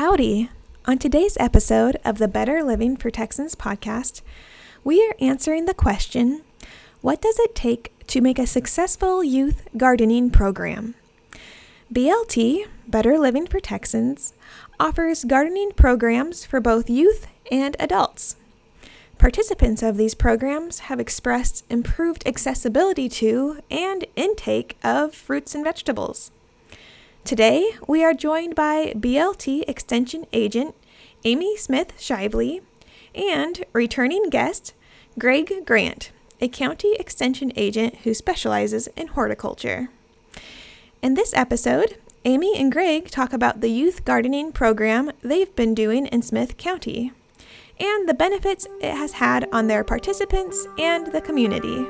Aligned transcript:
Howdy! 0.00 0.48
On 0.86 0.96
today's 0.96 1.36
episode 1.38 1.98
of 2.06 2.16
the 2.16 2.26
Better 2.26 2.62
Living 2.62 2.96
for 2.96 3.10
Texans 3.10 3.54
podcast, 3.54 4.22
we 4.82 5.06
are 5.06 5.14
answering 5.20 5.66
the 5.66 5.74
question 5.74 6.40
What 7.02 7.20
does 7.20 7.38
it 7.38 7.54
take 7.54 7.92
to 8.06 8.22
make 8.22 8.38
a 8.38 8.46
successful 8.46 9.22
youth 9.22 9.68
gardening 9.76 10.30
program? 10.30 10.94
BLT, 11.92 12.64
Better 12.88 13.18
Living 13.18 13.46
for 13.46 13.60
Texans, 13.60 14.32
offers 14.80 15.24
gardening 15.24 15.70
programs 15.72 16.46
for 16.46 16.62
both 16.62 16.88
youth 16.88 17.26
and 17.52 17.76
adults. 17.78 18.36
Participants 19.18 19.82
of 19.82 19.98
these 19.98 20.14
programs 20.14 20.78
have 20.78 20.98
expressed 20.98 21.62
improved 21.68 22.26
accessibility 22.26 23.10
to 23.10 23.60
and 23.70 24.06
intake 24.16 24.78
of 24.82 25.14
fruits 25.14 25.54
and 25.54 25.62
vegetables. 25.62 26.30
Today, 27.24 27.72
we 27.86 28.02
are 28.02 28.14
joined 28.14 28.54
by 28.56 28.92
BLT 28.96 29.62
Extension 29.68 30.26
Agent 30.32 30.74
Amy 31.24 31.56
Smith 31.56 31.92
Shively 31.96 32.62
and 33.14 33.64
returning 33.72 34.30
guest 34.30 34.72
Greg 35.18 35.64
Grant, 35.66 36.10
a 36.40 36.48
county 36.48 36.94
extension 36.94 37.52
agent 37.56 37.98
who 38.04 38.14
specializes 38.14 38.88
in 38.96 39.08
horticulture. 39.08 39.90
In 41.02 41.14
this 41.14 41.34
episode, 41.34 41.96
Amy 42.24 42.58
and 42.58 42.72
Greg 42.72 43.10
talk 43.10 43.32
about 43.32 43.60
the 43.60 43.70
youth 43.70 44.04
gardening 44.04 44.50
program 44.50 45.12
they've 45.22 45.54
been 45.54 45.74
doing 45.74 46.06
in 46.06 46.22
Smith 46.22 46.56
County 46.56 47.12
and 47.78 48.08
the 48.08 48.14
benefits 48.14 48.66
it 48.80 48.94
has 48.94 49.12
had 49.12 49.46
on 49.52 49.66
their 49.66 49.84
participants 49.84 50.66
and 50.78 51.12
the 51.12 51.20
community. 51.20 51.86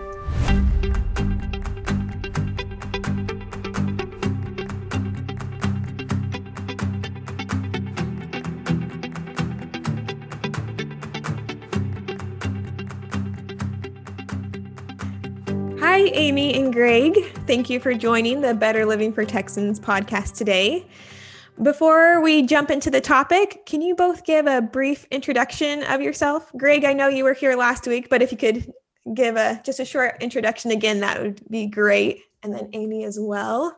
Hi, 16.01 16.07
Amy 16.15 16.55
and 16.55 16.73
Greg. 16.73 17.15
Thank 17.47 17.69
you 17.69 17.79
for 17.79 17.93
joining 17.93 18.41
the 18.41 18.55
Better 18.55 18.87
Living 18.87 19.13
for 19.13 19.27
Texans 19.27 19.79
podcast 19.79 20.35
today. 20.35 20.87
Before 21.61 22.23
we 22.23 22.41
jump 22.41 22.71
into 22.71 22.91
the 22.91 23.03
topic, 23.03 23.67
can 23.67 23.83
you 23.83 23.95
both 23.95 24.25
give 24.25 24.47
a 24.47 24.63
brief 24.63 25.05
introduction 25.11 25.83
of 25.83 26.01
yourself? 26.01 26.51
Greg, 26.57 26.87
I 26.87 26.95
know 26.95 27.09
you 27.09 27.23
were 27.23 27.35
here 27.35 27.55
last 27.55 27.87
week, 27.87 28.09
but 28.09 28.23
if 28.23 28.33
you 28.33 28.39
could 28.39 28.73
give 29.13 29.37
a 29.37 29.61
just 29.63 29.79
a 29.79 29.85
short 29.85 30.17
introduction 30.23 30.71
again, 30.71 31.01
that 31.01 31.21
would 31.21 31.47
be 31.51 31.67
great. 31.67 32.23
And 32.43 32.55
then 32.55 32.71
Amy 32.73 33.05
as 33.05 33.19
well. 33.21 33.77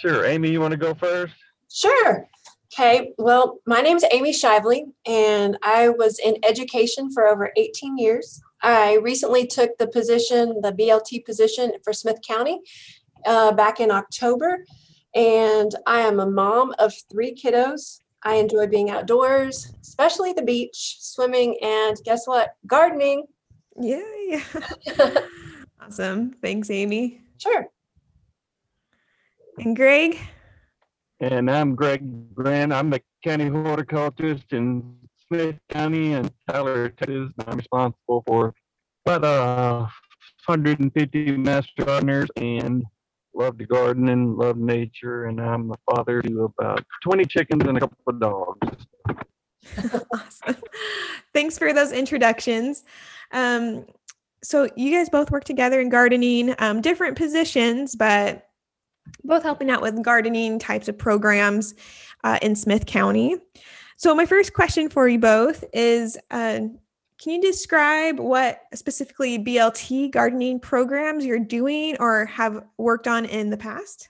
Sure. 0.00 0.26
Amy, 0.26 0.50
you 0.50 0.60
want 0.60 0.72
to 0.72 0.76
go 0.76 0.94
first? 0.94 1.32
Sure. 1.70 2.26
Okay. 2.72 3.12
Well, 3.18 3.60
my 3.68 3.82
name 3.82 3.96
is 3.96 4.04
Amy 4.10 4.32
Shively, 4.32 4.86
and 5.06 5.56
I 5.62 5.90
was 5.90 6.18
in 6.18 6.38
education 6.44 7.12
for 7.12 7.28
over 7.28 7.52
18 7.56 7.98
years. 7.98 8.42
I 8.64 8.94
recently 8.94 9.46
took 9.46 9.76
the 9.76 9.86
position, 9.86 10.62
the 10.62 10.72
BLT 10.72 11.24
position 11.26 11.72
for 11.84 11.92
Smith 11.92 12.18
County 12.26 12.60
uh, 13.26 13.52
back 13.52 13.78
in 13.78 13.90
October. 13.90 14.64
And 15.14 15.72
I 15.86 16.00
am 16.00 16.18
a 16.18 16.28
mom 16.28 16.74
of 16.78 16.94
three 17.12 17.34
kiddos. 17.34 18.00
I 18.22 18.36
enjoy 18.36 18.66
being 18.66 18.88
outdoors, 18.88 19.70
especially 19.82 20.32
the 20.32 20.42
beach, 20.42 20.96
swimming, 20.98 21.58
and 21.62 21.98
guess 22.04 22.26
what? 22.26 22.54
Gardening. 22.66 23.26
Yay. 23.78 24.42
awesome. 25.80 26.32
Thanks, 26.42 26.70
Amy. 26.70 27.20
Sure. 27.36 27.66
And 29.58 29.76
Greg? 29.76 30.18
And 31.20 31.50
I'm 31.50 31.74
Greg 31.74 32.34
Grant. 32.34 32.72
I'm 32.72 32.88
the 32.88 33.02
county 33.22 33.48
horticulturist 33.48 34.52
in 34.54 34.96
Smith 35.28 35.56
County 35.70 36.14
and 36.14 36.30
Tyler, 36.48 36.90
Texas. 36.90 37.30
I'm 37.46 37.58
responsible 37.58 38.22
for 38.26 38.54
about 39.06 39.24
uh, 39.24 39.80
150 40.46 41.36
master 41.36 41.84
gardeners 41.84 42.28
and 42.36 42.84
love 43.34 43.58
to 43.58 43.66
garden 43.66 44.08
and 44.08 44.36
love 44.36 44.56
nature. 44.56 45.26
And 45.26 45.40
I'm 45.40 45.68
the 45.68 45.78
father 45.90 46.22
to 46.22 46.52
about 46.58 46.84
20 47.02 47.24
chickens 47.24 47.64
and 47.64 47.76
a 47.76 47.80
couple 47.80 47.98
of 48.06 48.20
dogs. 48.20 48.86
awesome. 50.14 50.56
Thanks 51.32 51.58
for 51.58 51.72
those 51.72 51.92
introductions. 51.92 52.84
Um, 53.32 53.86
so 54.42 54.68
you 54.76 54.96
guys 54.96 55.08
both 55.08 55.30
work 55.30 55.44
together 55.44 55.80
in 55.80 55.88
gardening, 55.88 56.54
um, 56.58 56.80
different 56.80 57.16
positions, 57.16 57.96
but 57.96 58.48
both 59.22 59.42
helping 59.42 59.70
out 59.70 59.82
with 59.82 60.02
gardening 60.02 60.58
types 60.58 60.88
of 60.88 60.98
programs 60.98 61.74
uh, 62.24 62.38
in 62.42 62.54
Smith 62.54 62.86
County. 62.86 63.36
So 63.96 64.14
my 64.14 64.26
first 64.26 64.52
question 64.52 64.88
for 64.88 65.08
you 65.08 65.18
both 65.18 65.64
is, 65.72 66.18
uh, 66.30 66.60
can 67.20 67.32
you 67.32 67.40
describe 67.40 68.18
what 68.18 68.60
specifically 68.74 69.38
BLT 69.38 70.10
gardening 70.10 70.58
programs 70.58 71.24
you're 71.24 71.38
doing 71.38 71.96
or 72.00 72.26
have 72.26 72.64
worked 72.76 73.06
on 73.06 73.24
in 73.24 73.50
the 73.50 73.56
past? 73.56 74.08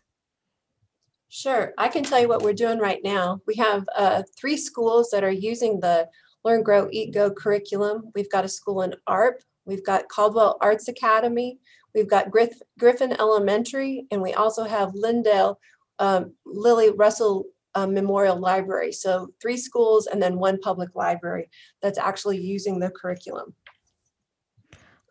Sure. 1.29 1.75
I 1.79 1.89
can 1.89 2.03
tell 2.03 2.21
you 2.21 2.29
what 2.29 2.43
we're 2.43 2.55
doing 2.55 2.79
right 2.79 3.01
now. 3.05 3.41
We 3.47 3.57
have 3.57 3.85
uh, 3.95 4.23
three 4.39 4.57
schools 4.57 5.11
that 5.11 5.25
are 5.25 5.31
using 5.31 5.81
the 5.81 6.09
Learn, 6.45 6.63
Grow, 6.63 6.89
Eat, 6.93 7.13
Go 7.13 7.31
curriculum. 7.31 8.11
We've 8.15 8.31
got 8.31 8.45
a 8.45 8.49
school 8.49 8.83
in 8.83 8.95
ARP, 9.07 9.43
we've 9.65 9.85
got 9.85 10.09
Caldwell 10.09 10.59
Arts 10.61 10.89
Academy, 10.89 11.59
we've 11.95 12.09
got 12.09 12.31
Griff- 12.31 12.61
Griffin 12.79 13.13
Elementary, 13.19 14.07
and 14.11 14.23
we 14.23 14.35
also 14.35 14.65
have 14.65 14.93
Lindale 14.93 15.57
um, 15.99 16.35
Lillie 16.45 16.91
Russell 16.91 17.47
um, 17.75 17.95
Memorial 17.95 18.39
Library. 18.39 18.93
So 18.93 19.29
three 19.41 19.57
schools 19.57 20.07
and 20.07 20.23
then 20.23 20.39
one 20.39 20.59
public 20.61 20.95
library 20.95 21.51
that's 21.83 21.99
actually 21.99 22.39
using 22.39 22.79
the 22.79 22.91
curriculum. 22.91 23.55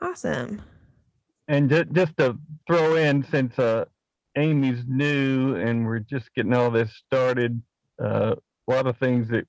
Awesome. 0.01 0.62
And 1.47 1.69
just, 1.69 1.91
just 1.91 2.18
to 2.18 2.38
throw 2.68 2.96
in, 2.96 3.25
since 3.29 3.57
uh, 3.59 3.85
Amy's 4.38 4.84
new 4.88 5.56
and 5.56 5.85
we're 5.85 6.00
just 6.00 6.34
getting 6.35 6.53
all 6.53 6.72
this 6.72 6.91
started, 7.06 7.62
uh, 8.02 8.35
a 8.68 8.72
lot 8.72 8.88
of 8.88 8.97
things 8.97 9.28
that 9.29 9.46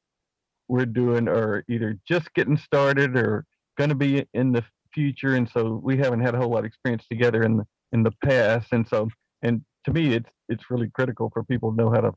we're 0.68 0.86
doing 0.86 1.28
are 1.28 1.64
either 1.68 1.98
just 2.06 2.32
getting 2.34 2.56
started 2.56 3.16
or 3.16 3.44
going 3.78 3.90
to 3.90 3.96
be 3.96 4.26
in 4.34 4.52
the 4.52 4.64
future. 4.92 5.34
And 5.36 5.48
so 5.48 5.80
we 5.82 5.96
haven't 5.96 6.20
had 6.20 6.34
a 6.34 6.38
whole 6.38 6.50
lot 6.50 6.60
of 6.60 6.64
experience 6.64 7.06
together 7.08 7.42
in 7.42 7.58
the, 7.58 7.66
in 7.92 8.02
the 8.02 8.12
past. 8.24 8.68
And 8.72 8.86
so, 8.88 9.08
and 9.42 9.62
to 9.84 9.92
me, 9.92 10.14
it's 10.14 10.30
it's 10.48 10.70
really 10.70 10.90
critical 10.90 11.30
for 11.32 11.44
people 11.44 11.70
to 11.70 11.76
know 11.76 11.90
how 11.90 12.00
to 12.00 12.12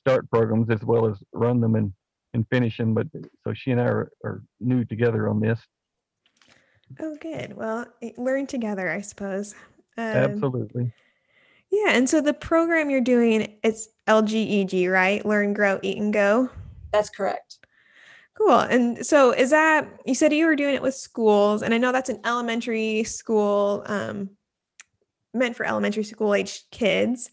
start 0.00 0.30
programs 0.30 0.70
as 0.70 0.82
well 0.82 1.06
as 1.06 1.16
run 1.32 1.60
them 1.60 1.74
and 1.74 1.92
and 2.32 2.46
finish 2.48 2.76
them. 2.76 2.94
But 2.94 3.08
so 3.44 3.52
she 3.54 3.72
and 3.72 3.80
I 3.80 3.84
are, 3.84 4.12
are 4.24 4.42
new 4.60 4.84
together 4.84 5.28
on 5.28 5.40
this. 5.40 5.60
Oh, 6.98 7.16
good. 7.20 7.56
Well, 7.56 7.86
learn 8.16 8.46
together, 8.46 8.90
I 8.90 9.00
suppose. 9.00 9.54
Um, 9.96 10.04
Absolutely. 10.04 10.92
Yeah, 11.70 11.90
and 11.90 12.08
so 12.08 12.20
the 12.20 12.34
program 12.34 12.90
you're 12.90 13.00
doing 13.00 13.58
it's 13.62 13.88
LGEG, 14.08 14.90
right? 14.90 15.24
Learn, 15.24 15.52
grow, 15.52 15.78
eat, 15.82 15.98
and 15.98 16.12
go. 16.12 16.50
That's 16.92 17.10
correct. 17.10 17.58
Cool. 18.34 18.58
And 18.58 19.06
so 19.06 19.32
is 19.32 19.50
that 19.50 19.86
you 20.04 20.14
said 20.14 20.32
you 20.32 20.46
were 20.46 20.56
doing 20.56 20.74
it 20.74 20.82
with 20.82 20.94
schools, 20.94 21.62
and 21.62 21.72
I 21.72 21.78
know 21.78 21.92
that's 21.92 22.08
an 22.08 22.20
elementary 22.24 23.04
school 23.04 23.84
um, 23.86 24.30
meant 25.32 25.56
for 25.56 25.64
elementary 25.64 26.04
school 26.04 26.34
age 26.34 26.62
kids. 26.72 27.30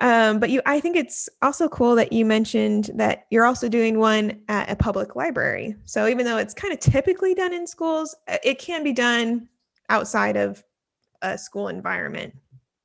Um, 0.00 0.38
but 0.38 0.50
you, 0.50 0.60
I 0.66 0.78
think 0.80 0.96
it's 0.96 1.28
also 1.40 1.68
cool 1.68 1.94
that 1.94 2.12
you 2.12 2.26
mentioned 2.26 2.90
that 2.94 3.26
you're 3.30 3.46
also 3.46 3.68
doing 3.68 3.98
one 3.98 4.42
at 4.48 4.70
a 4.70 4.76
public 4.76 5.16
library. 5.16 5.74
So 5.86 6.06
even 6.06 6.26
though 6.26 6.36
it's 6.36 6.52
kind 6.52 6.72
of 6.72 6.80
typically 6.80 7.34
done 7.34 7.54
in 7.54 7.66
schools, 7.66 8.14
uh, 8.28 8.36
it 8.44 8.58
can 8.58 8.84
be 8.84 8.92
done 8.92 9.48
outside 9.88 10.36
of 10.36 10.62
a 11.22 11.38
school 11.38 11.68
environment. 11.68 12.34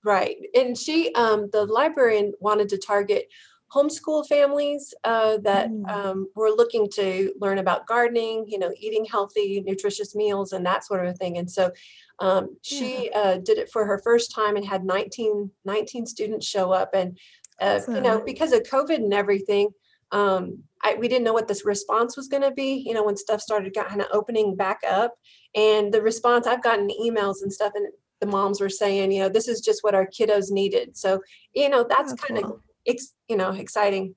Right. 0.05 0.37
And 0.55 0.77
she, 0.77 1.13
um, 1.15 1.49
the 1.51 1.65
librarian 1.65 2.33
wanted 2.39 2.69
to 2.69 2.77
target 2.77 3.27
homeschool 3.73 4.27
families 4.27 4.93
uh, 5.03 5.37
that 5.43 5.69
mm. 5.69 5.89
um, 5.89 6.27
were 6.35 6.49
looking 6.49 6.89
to 6.89 7.33
learn 7.39 7.57
about 7.57 7.87
gardening, 7.87 8.45
you 8.47 8.59
know, 8.59 8.71
eating 8.77 9.05
healthy, 9.05 9.61
nutritious 9.65 10.13
meals, 10.15 10.51
and 10.51 10.65
that 10.65 10.83
sort 10.85 11.05
of 11.05 11.17
thing. 11.17 11.37
And 11.37 11.49
so 11.49 11.71
um, 12.19 12.57
she 12.61 13.09
yeah. 13.09 13.19
uh, 13.19 13.37
did 13.37 13.57
it 13.57 13.71
for 13.71 13.85
her 13.85 13.99
first 14.03 14.33
time 14.33 14.57
and 14.57 14.65
had 14.65 14.83
19, 14.83 15.49
19 15.65 16.05
students 16.05 16.45
show 16.45 16.71
up. 16.71 16.89
And, 16.93 17.17
uh, 17.61 17.79
awesome. 17.79 17.95
you 17.95 18.01
know, 18.01 18.21
because 18.21 18.51
of 18.51 18.63
COVID 18.63 18.95
and 18.95 19.13
everything, 19.13 19.69
um, 20.11 20.63
I, 20.83 20.95
we 20.95 21.07
didn't 21.07 21.23
know 21.23 21.33
what 21.33 21.47
this 21.47 21.63
response 21.63 22.17
was 22.17 22.27
going 22.27 22.43
to 22.43 22.51
be, 22.51 22.83
you 22.85 22.93
know, 22.93 23.03
when 23.03 23.15
stuff 23.15 23.39
started 23.39 23.73
kind 23.73 24.01
of 24.01 24.07
opening 24.11 24.55
back 24.55 24.79
up. 24.87 25.13
And 25.55 25.93
the 25.93 26.01
response, 26.01 26.45
I've 26.45 26.63
gotten 26.63 26.89
emails 26.89 27.41
and 27.41 27.53
stuff, 27.53 27.71
and 27.75 27.87
the 28.19 28.27
moms 28.27 28.59
were 28.59 28.69
saying, 28.69 29.11
you 29.11 29.21
know, 29.21 29.29
this 29.29 29.47
is 29.47 29.61
just 29.61 29.83
what 29.83 29.95
our 29.95 30.05
kiddos 30.05 30.51
needed. 30.51 30.97
So, 30.97 31.21
you 31.53 31.69
know, 31.69 31.85
that's 31.87 32.13
oh, 32.13 32.15
kind 32.15 32.37
of 32.39 32.43
cool 32.45 32.61
ex, 32.87 33.13
you 33.27 33.37
know 33.37 33.51
exciting. 33.51 34.15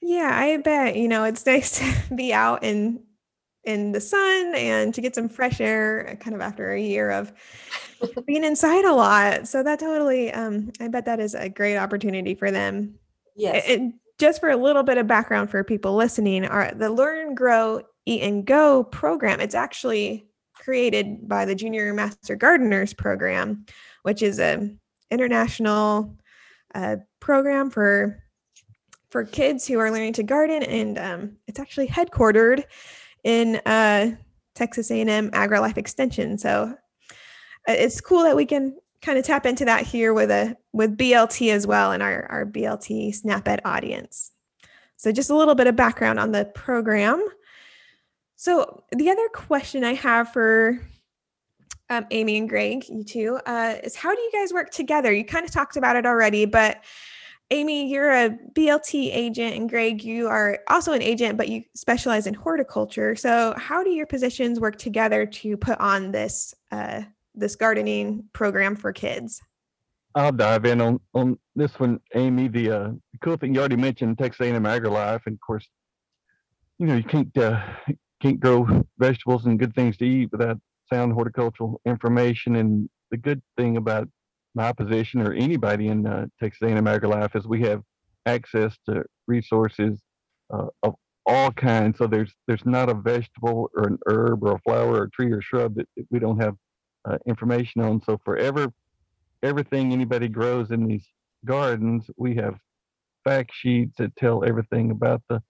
Yeah 0.00 0.30
i 0.32 0.56
bet 0.56 0.96
you 0.96 1.08
know 1.08 1.24
it's 1.24 1.46
nice 1.46 1.78
to 1.78 2.14
be 2.14 2.32
out 2.32 2.62
in 2.64 3.02
in 3.64 3.92
the 3.92 4.00
sun 4.00 4.54
and 4.56 4.92
to 4.92 5.00
get 5.00 5.14
some 5.14 5.28
fresh 5.28 5.60
air 5.60 6.08
uh, 6.10 6.14
kind 6.16 6.34
of 6.34 6.40
after 6.40 6.72
a 6.72 6.80
year 6.80 7.10
of 7.10 7.32
being 8.26 8.42
inside 8.42 8.84
a 8.84 8.92
lot. 8.92 9.46
So 9.46 9.62
that 9.62 9.78
totally 9.78 10.32
um 10.32 10.72
i 10.80 10.88
bet 10.88 11.04
that 11.06 11.20
is 11.20 11.34
a 11.34 11.48
great 11.48 11.76
opportunity 11.76 12.34
for 12.34 12.50
them. 12.50 12.94
Yes. 13.36 13.64
and 13.68 13.94
just 14.18 14.40
for 14.40 14.50
a 14.50 14.56
little 14.56 14.82
bit 14.82 14.98
of 14.98 15.06
background 15.06 15.50
for 15.50 15.64
people 15.64 15.96
listening, 15.96 16.44
our 16.44 16.72
the 16.72 16.90
Learn, 16.90 17.34
Grow, 17.34 17.82
Eat, 18.06 18.22
and 18.22 18.46
Go 18.46 18.84
program. 18.84 19.40
It's 19.40 19.54
actually 19.54 20.28
created 20.54 21.28
by 21.28 21.44
the 21.44 21.56
Junior 21.56 21.92
Master 21.92 22.36
Gardeners 22.36 22.94
program, 22.94 23.66
which 24.02 24.22
is 24.22 24.38
a 24.38 24.70
international 25.10 26.16
uh, 26.74 26.96
program 27.20 27.70
for 27.70 28.22
for 29.10 29.24
kids 29.24 29.66
who 29.66 29.78
are 29.78 29.90
learning 29.90 30.14
to 30.14 30.22
garden, 30.22 30.62
and 30.62 30.98
um, 30.98 31.36
it's 31.46 31.60
actually 31.60 31.86
headquartered 31.86 32.64
in 33.24 33.56
uh, 33.66 34.10
Texas 34.54 34.90
A&M 34.90 35.30
AgriLife 35.32 35.76
Extension. 35.76 36.38
So 36.38 36.74
uh, 37.68 37.72
it's 37.72 38.00
cool 38.00 38.22
that 38.22 38.36
we 38.36 38.46
can 38.46 38.76
kind 39.02 39.18
of 39.18 39.24
tap 39.24 39.44
into 39.44 39.64
that 39.66 39.84
here 39.86 40.14
with 40.14 40.30
a 40.30 40.56
with 40.72 40.96
BLT 40.96 41.52
as 41.52 41.66
well 41.66 41.92
and 41.92 42.02
our, 42.02 42.26
our 42.30 42.46
BLT 42.46 43.14
SnapEd 43.20 43.60
audience. 43.64 44.30
So 44.96 45.12
just 45.12 45.30
a 45.30 45.36
little 45.36 45.54
bit 45.54 45.66
of 45.66 45.76
background 45.76 46.18
on 46.18 46.32
the 46.32 46.44
program. 46.46 47.26
So 48.36 48.84
the 48.92 49.10
other 49.10 49.28
question 49.28 49.84
I 49.84 49.94
have 49.94 50.32
for 50.32 50.80
um, 51.90 52.06
Amy 52.10 52.38
and 52.38 52.48
Greg, 52.48 52.84
you 52.88 53.04
two, 53.04 53.38
uh, 53.46 53.76
is 53.82 53.96
how 53.96 54.14
do 54.14 54.20
you 54.20 54.30
guys 54.32 54.52
work 54.52 54.70
together? 54.70 55.12
You 55.12 55.24
kind 55.24 55.44
of 55.44 55.50
talked 55.50 55.76
about 55.76 55.96
it 55.96 56.06
already, 56.06 56.44
but 56.44 56.82
Amy, 57.50 57.90
you're 57.90 58.10
a 58.10 58.30
BLT 58.54 59.14
agent, 59.14 59.54
and 59.56 59.68
Greg, 59.68 60.02
you 60.02 60.26
are 60.26 60.60
also 60.68 60.92
an 60.92 61.02
agent, 61.02 61.36
but 61.36 61.48
you 61.48 61.62
specialize 61.74 62.26
in 62.26 62.32
horticulture. 62.32 63.14
So, 63.14 63.54
how 63.58 63.84
do 63.84 63.90
your 63.90 64.06
positions 64.06 64.58
work 64.58 64.76
together 64.76 65.26
to 65.26 65.56
put 65.58 65.78
on 65.78 66.12
this 66.12 66.54
uh, 66.70 67.02
this 67.34 67.54
gardening 67.54 68.24
program 68.32 68.74
for 68.74 68.90
kids? 68.90 69.42
I'll 70.14 70.32
dive 70.32 70.64
in 70.64 70.80
on, 70.80 71.00
on 71.12 71.38
this 71.54 71.78
one, 71.78 72.00
Amy. 72.14 72.48
The 72.48 72.70
uh, 72.70 72.90
cool 73.20 73.36
thing 73.36 73.54
you 73.54 73.60
already 73.60 73.76
mentioned, 73.76 74.18
Texas 74.18 74.46
A&M 74.46 74.62
AgriLife, 74.64 75.22
and 75.26 75.34
of 75.34 75.40
course, 75.40 75.68
you 76.78 76.86
know 76.86 76.96
you 76.96 77.04
can't 77.04 77.36
uh, 77.36 77.62
can't 78.22 78.40
grow 78.40 78.66
vegetables 78.98 79.44
and 79.44 79.58
good 79.58 79.74
things 79.74 79.98
to 79.98 80.06
eat 80.06 80.32
without 80.32 80.58
sound 80.92 81.12
horticultural 81.12 81.80
information. 81.86 82.56
And 82.56 82.88
the 83.10 83.16
good 83.16 83.42
thing 83.56 83.76
about 83.76 84.08
my 84.54 84.72
position 84.72 85.22
or 85.22 85.32
anybody 85.32 85.88
in 85.88 86.06
uh, 86.06 86.26
Texas 86.40 86.62
A&M 86.62 86.84
AgriLife 86.84 87.34
is 87.36 87.46
we 87.46 87.62
have 87.62 87.82
access 88.26 88.76
to 88.88 89.04
resources 89.26 90.00
uh, 90.52 90.66
of 90.82 90.94
all 91.24 91.50
kinds. 91.52 91.98
So 91.98 92.06
there's 92.06 92.32
there's 92.46 92.66
not 92.66 92.90
a 92.90 92.94
vegetable 92.94 93.70
or 93.76 93.88
an 93.88 93.98
herb 94.06 94.44
or 94.44 94.56
a 94.56 94.58
flower 94.60 95.00
or 95.00 95.04
a 95.04 95.10
tree 95.10 95.32
or 95.32 95.40
shrub 95.40 95.76
that 95.76 95.88
we 96.10 96.18
don't 96.18 96.40
have 96.40 96.56
uh, 97.08 97.18
information 97.26 97.80
on. 97.82 98.02
So 98.02 98.20
for 98.24 98.36
ever 98.36 98.72
everything 99.42 99.92
anybody 99.92 100.28
grows 100.28 100.70
in 100.70 100.86
these 100.86 101.08
gardens, 101.44 102.10
we 102.16 102.34
have 102.36 102.56
fact 103.24 103.52
sheets 103.54 103.96
that 103.98 104.14
tell 104.16 104.44
everything 104.44 104.90
about 104.90 105.22
the 105.28 105.42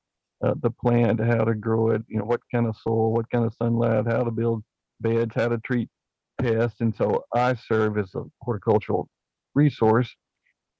uh, 0.44 0.54
the 0.60 0.70
plant, 0.70 1.20
how 1.20 1.44
to 1.44 1.54
grow 1.54 1.90
it, 1.90 2.02
you 2.08 2.18
know, 2.18 2.24
what 2.24 2.40
kind 2.52 2.66
of 2.66 2.76
soil, 2.76 3.12
what 3.12 3.30
kind 3.30 3.44
of 3.44 3.54
sunlight, 3.54 4.06
how 4.06 4.24
to 4.24 4.30
build 4.30 4.62
beds, 5.02 5.32
how 5.34 5.48
to 5.48 5.58
treat 5.58 5.88
pests. 6.40 6.80
And 6.80 6.94
so 6.96 7.24
I 7.34 7.54
serve 7.54 7.98
as 7.98 8.14
a 8.14 8.24
horticultural 8.42 9.08
resource. 9.54 10.10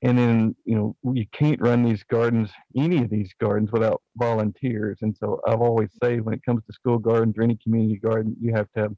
And 0.04 0.18
then, 0.18 0.56
you 0.64 0.74
know, 0.74 1.12
you 1.14 1.26
can't 1.32 1.60
run 1.60 1.84
these 1.84 2.02
gardens, 2.02 2.50
any 2.76 2.98
of 3.04 3.10
these 3.10 3.30
gardens, 3.40 3.70
without 3.70 4.02
volunteers. 4.16 4.98
And 5.02 5.16
so 5.16 5.40
I've 5.46 5.60
always 5.60 5.90
said 6.02 6.24
when 6.24 6.34
it 6.34 6.44
comes 6.44 6.64
to 6.66 6.72
school 6.72 6.98
gardens 6.98 7.36
or 7.38 7.42
any 7.42 7.56
community 7.62 8.00
garden, 8.00 8.36
you 8.40 8.52
have 8.52 8.66
to 8.74 8.80
have 8.80 8.92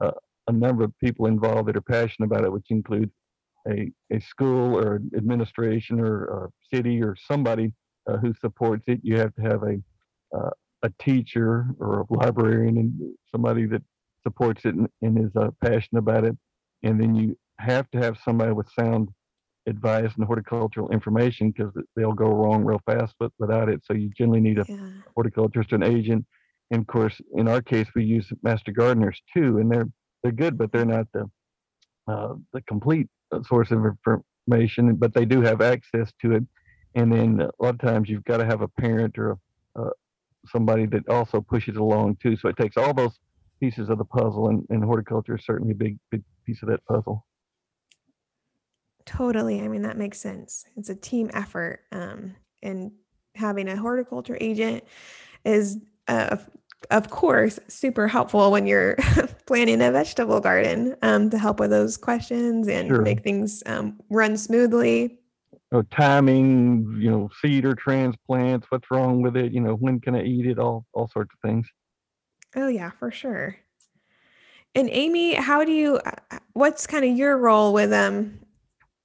uh, 0.00 0.12
a 0.46 0.52
number 0.52 0.84
of 0.84 0.92
people 1.00 1.26
involved 1.26 1.68
that 1.68 1.76
are 1.76 1.80
passionate 1.80 2.26
about 2.26 2.44
it, 2.44 2.52
which 2.52 2.70
includes 2.70 3.10
a, 3.68 3.90
a 4.12 4.20
school 4.20 4.78
or 4.78 5.00
administration 5.16 5.98
or, 5.98 6.24
or 6.26 6.50
city 6.72 7.02
or 7.02 7.16
somebody 7.16 7.72
uh, 8.08 8.16
who 8.18 8.32
supports 8.40 8.84
it. 8.86 9.00
You 9.02 9.18
have 9.18 9.34
to 9.34 9.42
have 9.42 9.62
a 9.64 9.78
uh, 10.36 10.50
a 10.84 10.90
teacher 11.02 11.66
or 11.80 12.00
a 12.00 12.14
librarian 12.14 12.76
and 12.76 12.92
somebody 13.32 13.66
that 13.66 13.82
supports 14.24 14.64
it 14.64 14.74
and, 14.74 14.88
and 15.02 15.18
is 15.24 15.34
uh, 15.36 15.50
passionate 15.62 16.00
about 16.00 16.24
it. 16.24 16.36
And 16.82 17.00
then 17.00 17.14
you 17.14 17.36
have 17.58 17.90
to 17.92 17.98
have 17.98 18.18
somebody 18.24 18.52
with 18.52 18.68
sound 18.78 19.10
advice 19.66 20.10
and 20.16 20.26
horticultural 20.26 20.90
information 20.90 21.50
because 21.50 21.72
they'll 21.96 22.12
go 22.12 22.28
wrong 22.28 22.64
real 22.64 22.80
fast 22.84 23.14
but 23.18 23.32
without 23.38 23.68
it. 23.68 23.80
So 23.84 23.94
you 23.94 24.10
generally 24.16 24.40
need 24.40 24.58
a 24.58 24.66
yeah. 24.68 24.88
horticulturist, 25.14 25.72
an 25.72 25.82
agent. 25.82 26.26
And 26.70 26.82
of 26.82 26.86
course, 26.86 27.20
in 27.34 27.48
our 27.48 27.62
case, 27.62 27.86
we 27.94 28.04
use 28.04 28.30
master 28.42 28.72
gardeners 28.72 29.20
too, 29.34 29.58
and 29.58 29.70
they're 29.70 29.88
they're 30.22 30.32
good, 30.32 30.56
but 30.56 30.72
they're 30.72 30.84
not 30.84 31.06
the 31.12 31.30
uh, 32.08 32.34
the 32.52 32.62
complete 32.62 33.08
source 33.46 33.70
of 33.70 33.84
information. 33.84 34.94
But 34.96 35.14
they 35.14 35.24
do 35.24 35.40
have 35.42 35.60
access 35.60 36.12
to 36.22 36.32
it. 36.32 36.44
And 36.94 37.12
then 37.12 37.40
a 37.40 37.62
lot 37.62 37.74
of 37.74 37.80
times 37.80 38.08
you've 38.08 38.24
got 38.24 38.38
to 38.38 38.46
have 38.46 38.62
a 38.62 38.68
parent 38.68 39.18
or 39.18 39.32
a, 39.76 39.80
uh, 39.80 39.90
somebody 40.46 40.86
that 40.86 41.08
also 41.08 41.40
pushes 41.40 41.76
along 41.76 42.16
too. 42.22 42.36
So 42.36 42.48
it 42.48 42.56
takes 42.56 42.76
all 42.76 42.94
those 42.94 43.18
pieces 43.60 43.88
of 43.88 43.98
the 43.98 44.04
puzzle, 44.04 44.48
and, 44.48 44.66
and 44.70 44.84
horticulture 44.84 45.36
is 45.36 45.44
certainly 45.44 45.72
a 45.72 45.76
big, 45.76 45.98
big 46.10 46.22
piece 46.46 46.62
of 46.62 46.68
that 46.68 46.84
puzzle. 46.86 47.26
Totally. 49.06 49.60
I 49.60 49.68
mean, 49.68 49.82
that 49.82 49.98
makes 49.98 50.18
sense. 50.18 50.64
It's 50.76 50.88
a 50.88 50.94
team 50.94 51.30
effort. 51.34 51.80
Um, 51.92 52.36
and 52.62 52.92
having 53.34 53.68
a 53.68 53.76
horticulture 53.76 54.38
agent 54.40 54.84
is, 55.44 55.78
uh, 56.08 56.36
of 56.90 57.10
course, 57.10 57.58
super 57.68 58.08
helpful 58.08 58.50
when 58.50 58.66
you're 58.66 58.96
planning 59.46 59.82
a 59.82 59.92
vegetable 59.92 60.40
garden 60.40 60.96
um, 61.02 61.28
to 61.30 61.38
help 61.38 61.60
with 61.60 61.70
those 61.70 61.96
questions 61.96 62.68
and 62.68 62.88
sure. 62.88 63.02
make 63.02 63.22
things 63.22 63.62
um, 63.66 64.00
run 64.08 64.36
smoothly 64.36 65.18
know, 65.74 65.82
timing, 65.82 66.96
you 66.98 67.10
know, 67.10 67.28
seed 67.42 67.64
or 67.64 67.74
transplants, 67.74 68.66
what's 68.70 68.90
wrong 68.90 69.22
with 69.22 69.36
it, 69.36 69.52
you 69.52 69.60
know, 69.60 69.74
when 69.74 70.00
can 70.00 70.14
I 70.14 70.22
eat 70.22 70.46
it, 70.46 70.58
all 70.58 70.86
all 70.92 71.08
sorts 71.08 71.34
of 71.34 71.48
things. 71.48 71.68
Oh 72.56 72.68
yeah, 72.68 72.90
for 72.90 73.10
sure. 73.10 73.56
And 74.74 74.88
Amy, 74.90 75.34
how 75.34 75.64
do 75.64 75.72
you 75.72 75.96
uh, 75.96 76.12
uh, 76.30 76.38
what's 76.52 76.86
kind 76.86 77.04
of 77.04 77.16
your 77.16 77.38
role 77.38 77.72
with 77.72 77.92
um 77.92 78.40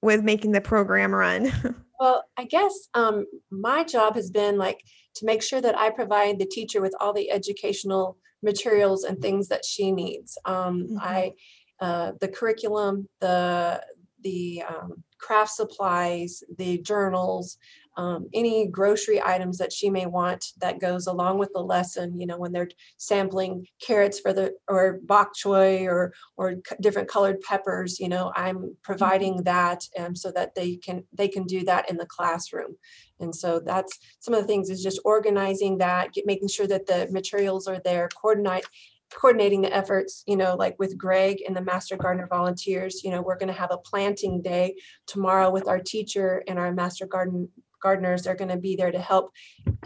with 0.02 0.22
making 0.22 0.52
the 0.52 0.60
program 0.60 1.14
run? 1.14 1.52
well, 2.00 2.24
I 2.36 2.44
guess 2.44 2.88
um 2.94 3.26
my 3.50 3.84
job 3.84 4.14
has 4.16 4.30
been 4.30 4.58
like 4.58 4.80
to 5.16 5.26
make 5.26 5.42
sure 5.42 5.60
that 5.60 5.76
I 5.76 5.90
provide 5.90 6.38
the 6.38 6.46
teacher 6.46 6.80
with 6.80 6.94
all 7.00 7.12
the 7.12 7.30
educational 7.30 8.16
materials 8.42 9.04
and 9.04 9.20
things 9.20 9.48
that 9.48 9.64
she 9.64 9.92
needs. 9.92 10.38
Um 10.44 10.82
mm-hmm. 10.82 10.98
I 11.00 11.32
uh, 11.80 12.12
the 12.20 12.28
curriculum, 12.28 13.08
the 13.20 13.82
the 14.22 14.62
um, 14.68 15.02
craft 15.18 15.52
supplies, 15.52 16.42
the 16.58 16.78
journals, 16.78 17.56
um, 18.00 18.30
any 18.32 18.66
grocery 18.66 19.20
items 19.22 19.58
that 19.58 19.74
she 19.74 19.90
may 19.90 20.06
want 20.06 20.42
that 20.58 20.80
goes 20.80 21.06
along 21.06 21.36
with 21.36 21.50
the 21.52 21.60
lesson. 21.60 22.18
You 22.18 22.26
know, 22.26 22.38
when 22.38 22.50
they're 22.50 22.70
sampling 22.96 23.66
carrots 23.78 24.18
for 24.18 24.32
the 24.32 24.54
or 24.68 25.00
bok 25.04 25.32
choy 25.36 25.84
or 25.84 26.14
or 26.38 26.54
different 26.80 27.08
colored 27.08 27.42
peppers. 27.42 28.00
You 28.00 28.08
know, 28.08 28.32
I'm 28.34 28.56
mm-hmm. 28.56 28.68
providing 28.82 29.42
that 29.42 29.84
um, 29.98 30.16
so 30.16 30.32
that 30.32 30.54
they 30.54 30.76
can 30.76 31.04
they 31.12 31.28
can 31.28 31.44
do 31.44 31.62
that 31.64 31.90
in 31.90 31.98
the 31.98 32.06
classroom. 32.06 32.76
And 33.20 33.36
so 33.36 33.60
that's 33.60 33.98
some 34.20 34.32
of 34.32 34.40
the 34.40 34.46
things 34.46 34.70
is 34.70 34.82
just 34.82 35.00
organizing 35.04 35.76
that, 35.78 36.14
get, 36.14 36.24
making 36.24 36.48
sure 36.48 36.66
that 36.68 36.86
the 36.86 37.06
materials 37.10 37.68
are 37.68 37.82
there, 37.84 38.08
coordinate 38.08 38.64
coordinating 39.12 39.60
the 39.60 39.76
efforts, 39.76 40.22
you 40.26 40.36
know, 40.36 40.54
like 40.54 40.76
with 40.78 40.96
Greg 40.96 41.42
and 41.44 41.56
the 41.56 41.60
Master 41.60 41.96
Gardener 41.96 42.28
volunteers, 42.28 43.02
you 43.02 43.10
know, 43.10 43.20
we're 43.20 43.36
going 43.36 43.52
to 43.52 43.60
have 43.60 43.72
a 43.72 43.78
planting 43.78 44.40
day 44.40 44.76
tomorrow 45.08 45.50
with 45.50 45.66
our 45.66 45.80
teacher 45.80 46.44
and 46.46 46.60
our 46.60 46.72
Master 46.72 47.06
Garden 47.06 47.48
gardeners. 47.80 48.22
They're 48.22 48.34
going 48.34 48.50
to 48.50 48.56
be 48.56 48.76
there 48.76 48.92
to 48.92 48.98
help 48.98 49.32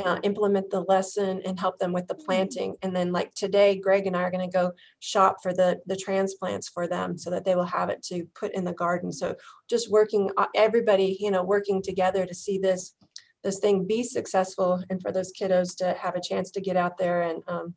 uh, 0.05 0.19
implement 0.23 0.71
the 0.71 0.81
lesson 0.83 1.41
and 1.45 1.59
help 1.59 1.79
them 1.79 1.93
with 1.93 2.07
the 2.07 2.15
planting. 2.15 2.77
And 2.83 2.95
then 2.95 3.13
like 3.13 3.35
today, 3.35 3.79
Greg 3.79 4.07
and 4.07 4.17
I 4.17 4.23
are 4.23 4.31
going 4.31 4.49
to 4.49 4.57
go 4.57 4.73
shop 5.01 5.37
for 5.43 5.53
the, 5.53 5.79
the 5.87 5.97
transplants 5.97 6.69
for 6.69 6.87
them 6.87 7.17
so 7.17 7.31
that 7.31 7.45
they 7.45 7.55
will 7.55 7.65
have 7.65 7.91
it 7.91 8.03
to 8.05 8.25
put 8.35 8.55
in 8.55 8.65
the 8.65 8.73
garden. 8.73 9.13
So 9.13 9.35
just 9.69 9.91
working, 9.91 10.31
uh, 10.37 10.47
everybody, 10.55 11.17
you 11.21 11.31
know, 11.31 11.43
working 11.43 11.83
together 11.83 12.27
to 12.27 12.35
see 12.35 12.59
this, 12.59 12.95
this 13.43 13.59
thing 13.59 13.87
be 13.87 14.03
successful 14.03 14.83
and 14.91 15.01
for 15.01 15.13
those 15.13 15.33
kiddos 15.33 15.77
to 15.77 15.95
have 16.01 16.17
a 16.17 16.21
chance 16.21 16.51
to 16.53 16.61
get 16.61 16.77
out 16.77 16.99
there 16.99 17.23
and 17.23 17.43
um, 17.49 17.75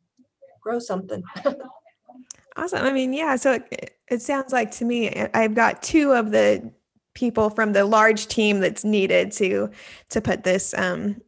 grow 0.60 0.78
something. 0.78 1.22
awesome. 2.56 2.84
I 2.84 2.92
mean, 2.92 3.12
yeah. 3.12 3.36
So 3.36 3.52
it, 3.52 3.98
it 4.08 4.22
sounds 4.22 4.52
like 4.52 4.70
to 4.72 4.84
me, 4.84 5.10
I've 5.34 5.54
got 5.54 5.82
two 5.82 6.12
of 6.12 6.30
the 6.30 6.72
people 7.18 7.50
from 7.50 7.72
the 7.72 7.84
large 7.84 8.28
team 8.28 8.60
that's 8.60 8.84
needed 8.84 9.32
to 9.32 9.70
to 10.10 10.20
put 10.20 10.44
this 10.44 10.74
um, 10.74 11.20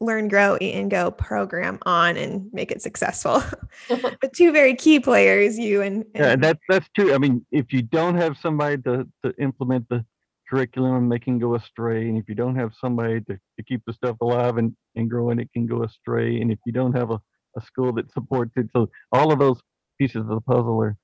learn 0.00 0.28
grow 0.28 0.56
eat 0.60 0.74
and 0.74 0.90
go 0.90 1.10
program 1.10 1.78
on 1.86 2.16
and 2.16 2.52
make 2.52 2.70
it 2.70 2.82
successful 2.82 3.42
but 3.88 4.32
two 4.34 4.52
very 4.52 4.74
key 4.74 4.98
players 4.98 5.58
you 5.58 5.82
and, 5.82 6.04
and 6.14 6.24
yeah 6.24 6.36
that's 6.36 6.60
that's 6.68 6.88
true 6.96 7.14
i 7.14 7.18
mean 7.18 7.44
if 7.52 7.72
you 7.72 7.80
don't 7.80 8.16
have 8.16 8.36
somebody 8.38 8.80
to, 8.82 9.06
to 9.24 9.32
implement 9.38 9.88
the 9.88 10.04
curriculum 10.50 11.08
they 11.08 11.18
can 11.18 11.38
go 11.38 11.54
astray 11.54 12.08
and 12.08 12.18
if 12.18 12.28
you 12.28 12.34
don't 12.34 12.56
have 12.56 12.72
somebody 12.78 13.20
to, 13.20 13.34
to 13.56 13.62
keep 13.66 13.80
the 13.86 13.92
stuff 13.92 14.16
alive 14.20 14.56
and, 14.56 14.74
and 14.96 15.08
growing 15.08 15.38
it 15.38 15.50
can 15.52 15.66
go 15.66 15.84
astray 15.84 16.40
and 16.40 16.50
if 16.50 16.58
you 16.66 16.72
don't 16.72 16.94
have 16.94 17.10
a 17.10 17.20
a 17.56 17.60
school 17.60 17.92
that 17.94 18.12
supports 18.12 18.52
it. 18.56 18.68
So 18.72 18.90
all 19.12 19.32
of 19.32 19.38
those 19.38 19.60
pieces 19.98 20.22
of 20.22 20.28
the 20.28 20.40
puzzle 20.40 20.80
are 20.82 20.96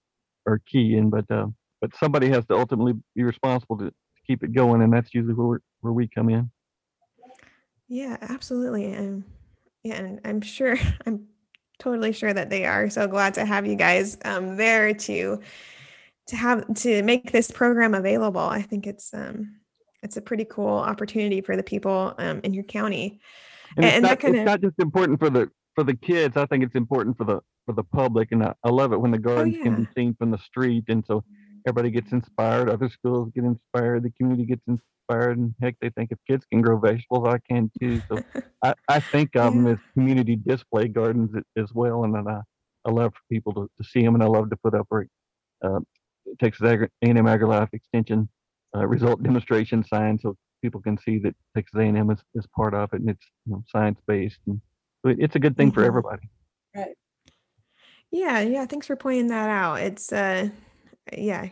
are 0.47 0.61
key. 0.67 0.97
And 0.97 1.11
but 1.11 1.31
uh, 1.31 1.47
but 1.81 1.95
somebody 1.97 2.29
has 2.31 2.47
to 2.47 2.55
ultimately 2.55 2.95
be 3.15 3.23
responsible 3.23 3.79
to, 3.79 3.93
to 4.21 4.27
keep 4.27 4.43
it 4.43 4.53
going, 4.53 4.83
and 4.83 4.93
that's 4.93 5.15
usually 5.15 5.35
where 5.35 5.61
where 5.81 5.93
we 5.93 6.09
come 6.09 6.29
in. 6.29 6.51
Yeah, 7.89 8.17
absolutely. 8.21 8.93
And 8.93 9.25
yeah, 9.83 9.95
and 9.97 10.21
I'm 10.25 10.41
sure 10.41 10.77
I'm 11.07 11.27
totally 11.79 12.13
sure 12.13 12.33
that 12.33 12.51
they 12.51 12.65
are. 12.65 12.89
So 12.91 13.07
glad 13.07 13.35
to 13.35 13.45
have 13.45 13.67
you 13.67 13.77
guys 13.77 14.17
um, 14.25 14.57
there 14.57 14.95
to 14.95 15.41
to 16.29 16.37
have 16.37 16.73
to 16.75 17.03
make 17.03 17.33
this 17.33 17.51
program 17.51 17.95
available. 17.95 18.41
I 18.41 18.63
think 18.63 18.87
it's 18.87 19.13
um, 19.13 19.57
it's 20.03 20.17
a 20.17 20.23
pretty 20.23 20.45
cool 20.45 20.77
opportunity 20.79 21.41
for 21.41 21.57
the 21.57 21.63
people 21.63 22.15
um, 22.19 22.41
in 22.45 22.55
your 22.55 22.65
county. 22.65 23.21
And, 23.77 23.85
and 23.85 23.95
it's, 23.97 24.11
not, 24.11 24.21
kinda... 24.21 24.45
not 24.45 24.61
just 24.61 24.79
important 24.79 25.19
for 25.19 25.31
the 25.31 25.51
for 25.75 25.85
the 25.85 25.95
kids. 25.95 26.37
I 26.37 26.47
think 26.47 26.65
it's 26.65 26.77
important 26.77 27.17
for 27.17 27.25
the 27.25 27.41
for 27.67 27.73
the 27.73 27.85
public, 27.85 28.33
and 28.33 28.43
I, 28.43 28.55
I 28.65 28.71
love 28.71 28.93
it 28.93 29.01
when 29.01 29.11
the 29.11 29.19
oh, 29.19 29.21
gardens 29.21 29.57
oh, 29.57 29.59
yeah. 29.59 29.65
can 29.65 29.77
be 29.77 29.89
seen 29.97 30.15
from 30.15 30.31
the 30.31 30.39
street, 30.39 30.85
and 30.89 31.05
so 31.05 31.25
everybody 31.67 31.91
gets 31.91 32.13
inspired. 32.13 32.69
Other 32.69 32.89
schools 32.89 33.31
get 33.35 33.45
inspired. 33.45 34.03
The 34.03 34.11
community 34.11 34.47
gets 34.47 34.63
inspired, 34.67 35.39
and 35.39 35.55
heck, 35.61 35.77
they 35.81 35.91
think 35.91 36.11
if 36.13 36.19
kids 36.29 36.45
can 36.51 36.61
grow 36.63 36.79
vegetables, 36.79 37.29
I 37.29 37.39
can 37.49 37.71
too. 37.81 38.03
So 38.09 38.23
I, 38.65 38.75
I 38.89 39.01
think 39.01 39.37
of 39.37 39.55
them 39.55 39.67
as 39.67 39.79
community 39.95 40.37
display 40.37 40.89
gardens 40.89 41.31
as 41.57 41.73
well, 41.75 42.05
and 42.05 42.15
then 42.15 42.27
I, 42.29 42.41
I 42.87 42.91
love 42.91 43.13
for 43.15 43.21
people 43.31 43.53
to, 43.55 43.71
to 43.81 43.89
see 43.89 44.03
them, 44.03 44.15
and 44.15 44.23
I 44.23 44.27
love 44.27 44.51
to 44.51 44.57
put 44.57 44.75
up 44.75 44.89
uh, 45.63 45.81
Texas 46.41 46.63
A&M 46.63 46.89
AgriLife 47.17 47.69
Extension 47.73 48.29
uh, 48.77 48.87
result 48.87 49.23
demonstration 49.23 49.85
sign 49.85 50.19
so 50.19 50.37
people 50.63 50.81
can 50.81 50.99
see 50.99 51.19
that 51.19 51.35
Texas 51.57 51.79
A&M 51.79 52.11
is, 52.11 52.23
is 52.35 52.47
part 52.55 52.75
of 52.75 52.93
it, 52.93 53.01
and 53.01 53.11
it's 53.11 53.27
you 53.47 53.53
know, 53.53 53.65
science 53.69 53.99
based, 54.07 54.39
and 54.47 54.61
it's 55.05 55.37
a 55.37 55.39
good 55.39 55.57
thing 55.57 55.69
mm-hmm. 55.69 55.75
for 55.75 55.85
everybody. 55.85 56.29
Right. 56.75 56.97
Yeah, 58.11 58.41
yeah. 58.41 58.67
Thanks 58.67 58.87
for 58.87 58.97
pointing 58.97 59.29
that 59.29 59.49
out. 59.51 59.81
It's 59.81 60.13
uh 60.13 60.49
yeah, 61.17 61.49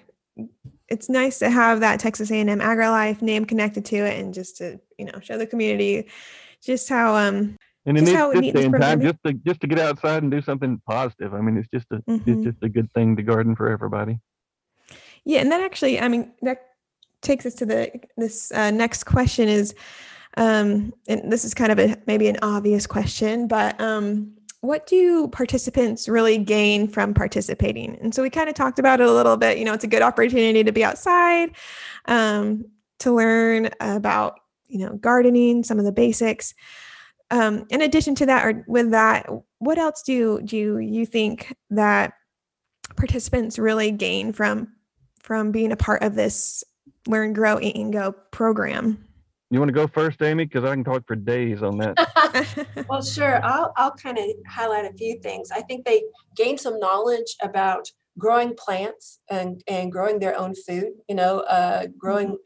it's 0.89 1.09
nice 1.09 1.39
to 1.41 1.51
have 1.51 1.81
that 1.81 2.01
Texas 2.01 2.31
A&M 2.31 2.47
AgriLife 2.47 3.23
name 3.23 3.45
connected 3.45 3.85
to 3.87 3.97
it, 3.97 4.21
and 4.21 4.33
just 4.33 4.57
to 4.59 4.81
you 4.99 5.07
know 5.07 5.21
show 5.21 5.39
the 5.39 5.47
community 5.47 6.09
just 6.61 6.89
how 6.89 7.15
um 7.15 7.57
and 7.87 7.97
in 7.97 8.05
this, 8.05 8.15
this 8.15 8.53
day 8.53 8.65
and 8.65 8.81
time, 8.81 9.01
just 9.01 9.19
to 9.25 9.33
just 9.33 9.61
to 9.63 9.67
get 9.67 9.79
outside 9.79 10.23
and 10.23 10.31
do 10.31 10.43
something 10.43 10.81
positive. 10.87 11.33
I 11.33 11.41
mean, 11.41 11.57
it's 11.57 11.69
just 11.73 11.87
a 11.91 11.97
mm-hmm. 12.11 12.31
it's 12.31 12.45
just 12.45 12.63
a 12.63 12.69
good 12.69 12.93
thing 12.93 13.17
to 13.17 13.23
garden 13.23 13.57
for 13.57 13.71
everybody. 13.71 14.19
Yeah, 15.25 15.41
and 15.41 15.51
that 15.51 15.61
actually, 15.61 15.99
I 16.01 16.09
mean, 16.09 16.33
that 16.43 16.67
takes 17.23 17.47
us 17.47 17.55
to 17.55 17.67
the 17.67 17.91
this 18.17 18.53
uh, 18.53 18.71
next 18.71 19.05
question 19.05 19.49
is, 19.49 19.75
um, 20.37 20.93
and 21.07 21.33
this 21.33 21.45
is 21.45 21.55
kind 21.55 21.73
of 21.73 21.79
a 21.79 21.97
maybe 22.07 22.29
an 22.29 22.39
obvious 22.43 22.87
question, 22.87 23.49
but 23.49 23.81
um, 23.81 24.38
what 24.61 24.87
do 24.87 25.29
participants 25.29 26.09
really 26.09 26.39
gain 26.39 26.89
from 26.89 27.15
participating? 27.15 27.97
And 28.01 28.15
so 28.15 28.23
we 28.23 28.31
kind 28.31 28.49
of 28.49 28.55
talked 28.55 28.79
about 28.79 29.01
it 29.01 29.07
a 29.07 29.13
little 29.13 29.37
bit. 29.37 29.59
You 29.59 29.65
know, 29.65 29.73
it's 29.73 29.85
a 29.85 29.89
good 29.89 30.03
opportunity 30.03 30.65
to 30.65 30.73
be 30.73 30.85
outside, 30.85 31.51
um, 32.07 32.65
to 32.99 33.13
learn 33.15 33.71
about, 33.81 34.41
you 34.67 34.79
know, 34.79 34.97
gardening, 34.97 35.63
some 35.63 35.79
of 35.79 35.85
the 35.85 35.93
basics. 35.93 36.55
Um, 37.31 37.67
in 37.71 37.83
addition 37.83 38.15
to 38.17 38.27
that, 38.27 38.45
or 38.45 38.65
with 38.67 38.91
that, 38.91 39.29
what 39.59 39.79
else 39.79 40.03
do 40.03 40.41
do 40.43 40.79
you 40.79 41.07
think 41.07 41.55
that 41.71 42.15
participants 42.97 43.59
really 43.59 43.91
gain 43.93 44.33
from 44.33 44.73
from 45.21 45.53
being 45.53 45.73
a 45.73 45.77
part 45.77 46.03
of 46.03 46.15
this 46.15 46.65
Learn, 47.07 47.33
Grow, 47.33 47.61
Eat, 47.61 47.77
and 47.77 47.93
Go 47.93 48.13
program? 48.33 49.08
You 49.51 49.59
want 49.59 49.71
to 49.71 49.75
go 49.75 49.87
first, 49.87 50.21
Amy? 50.21 50.45
Because 50.45 50.65
I 50.65 50.75
can 50.75 50.85
talk 50.85 51.05
for 51.07 51.17
days 51.17 51.63
on 51.63 51.79
that. 51.79 52.67
well, 52.89 53.03
sure. 53.03 53.43
I'll, 53.43 53.73
I'll 53.77 53.93
kind 53.93 54.19
of 54.19 54.25
highlight 54.47 54.85
a 54.85 54.93
few 54.93 55.19
things. 55.21 55.51
I 55.51 55.63
think 55.63 55.87
they 55.87 56.03
gain 56.37 56.59
some 56.59 56.79
knowledge 56.79 57.35
about 57.43 57.91
growing 58.19 58.55
plants 58.55 59.21
and, 59.31 59.63
and 59.67 59.91
growing 59.91 60.19
their 60.19 60.39
own 60.39 60.55
food, 60.55 60.93
you 61.09 61.15
know, 61.15 61.41
uh, 61.41 61.87
growing, 61.97 62.37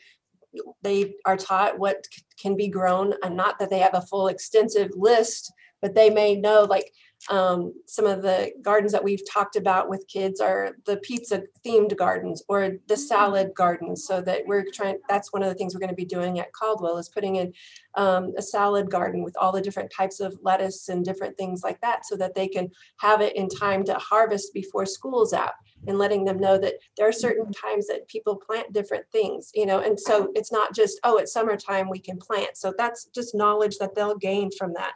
they 0.83 1.15
are 1.25 1.37
taught 1.37 1.79
what 1.79 2.07
can 2.39 2.57
be 2.57 2.69
grown 2.69 3.15
and 3.23 3.37
not 3.37 3.59
that 3.59 3.71
they 3.71 3.79
have 3.79 3.95
a 3.95 4.03
full 4.03 4.29
extensive 4.29 4.91
list, 4.95 5.53
but 5.81 5.95
they 5.95 6.11
may 6.11 6.37
know 6.37 6.63
like 6.63 6.93
um, 7.31 7.73
some 7.87 8.07
of 8.07 8.23
the 8.23 8.53
gardens 8.63 8.93
that 8.93 9.05
we've 9.05 9.23
talked 9.31 9.57
about 9.57 9.89
with 9.89 10.09
kids 10.09 10.41
are 10.41 10.77
the 10.87 10.97
pizza 10.99 11.43
themed 11.65 11.97
gardens 11.97 12.43
or 12.49 12.79
the 12.89 12.95
mm. 12.95 12.99
salad 12.99 13.53
gardens 13.55 14.07
so 14.07 14.21
that 14.23 14.43
we're 14.47 14.65
trying 14.73 14.99
that's 15.09 15.33
one 15.33 15.43
of 15.43 15.49
the 15.49 15.55
things 15.55 15.75
we're 15.75 15.81
going 15.81 15.89
to 15.89 15.95
be 15.95 16.05
doing 16.05 16.41
at 16.41 16.53
caldwell 16.53 16.99
is 16.99 17.09
putting 17.09 17.37
in 17.37 17.53
um, 17.95 18.33
a 18.37 18.43
salad 18.43 18.91
garden 18.91 19.23
with 19.23 19.37
all 19.39 19.53
the 19.53 19.61
different 19.61 19.93
types 19.97 20.19
of 20.19 20.37
lettuce 20.43 20.89
and 20.89 21.05
different 21.05 21.37
things 21.37 21.63
like 21.63 21.81
that 21.81 22.05
so 22.05 22.17
that 22.17 22.35
they 22.35 22.49
can 22.49 22.69
have 22.99 23.21
it 23.21 23.37
in 23.37 23.49
time 23.49 23.85
to 23.85 23.95
harvest 23.95 24.53
before 24.53 24.87
school's 24.87 25.33
out 25.33 25.53
and 25.87 25.99
letting 25.99 26.25
them 26.25 26.39
know 26.39 26.59
that 26.59 26.75
there 26.97 27.09
are 27.09 27.13
certain 27.13 27.45
mm-hmm. 27.45 27.69
times 27.69 27.87
that 27.87 28.07
people 28.09 28.37
plant 28.37 28.73
different 28.73 29.05
things 29.13 29.51
you 29.55 29.67
know 29.67 29.81
and 29.81 29.99
so 29.99 30.31
it's 30.35 30.53
not 30.53 30.75
just 30.75 31.01
oh 31.05 31.17
it's 31.17 31.33
summertime 31.33 31.89
we 31.89 31.99
can 31.99 32.19
plant 32.19 32.57
so 32.57 32.73
that's 32.77 33.07
just 33.07 33.35
knowledge 33.35 33.79
that 33.79 33.95
they'll 33.95 34.17
gain 34.17 34.51
from 34.59 34.73
that 34.75 34.93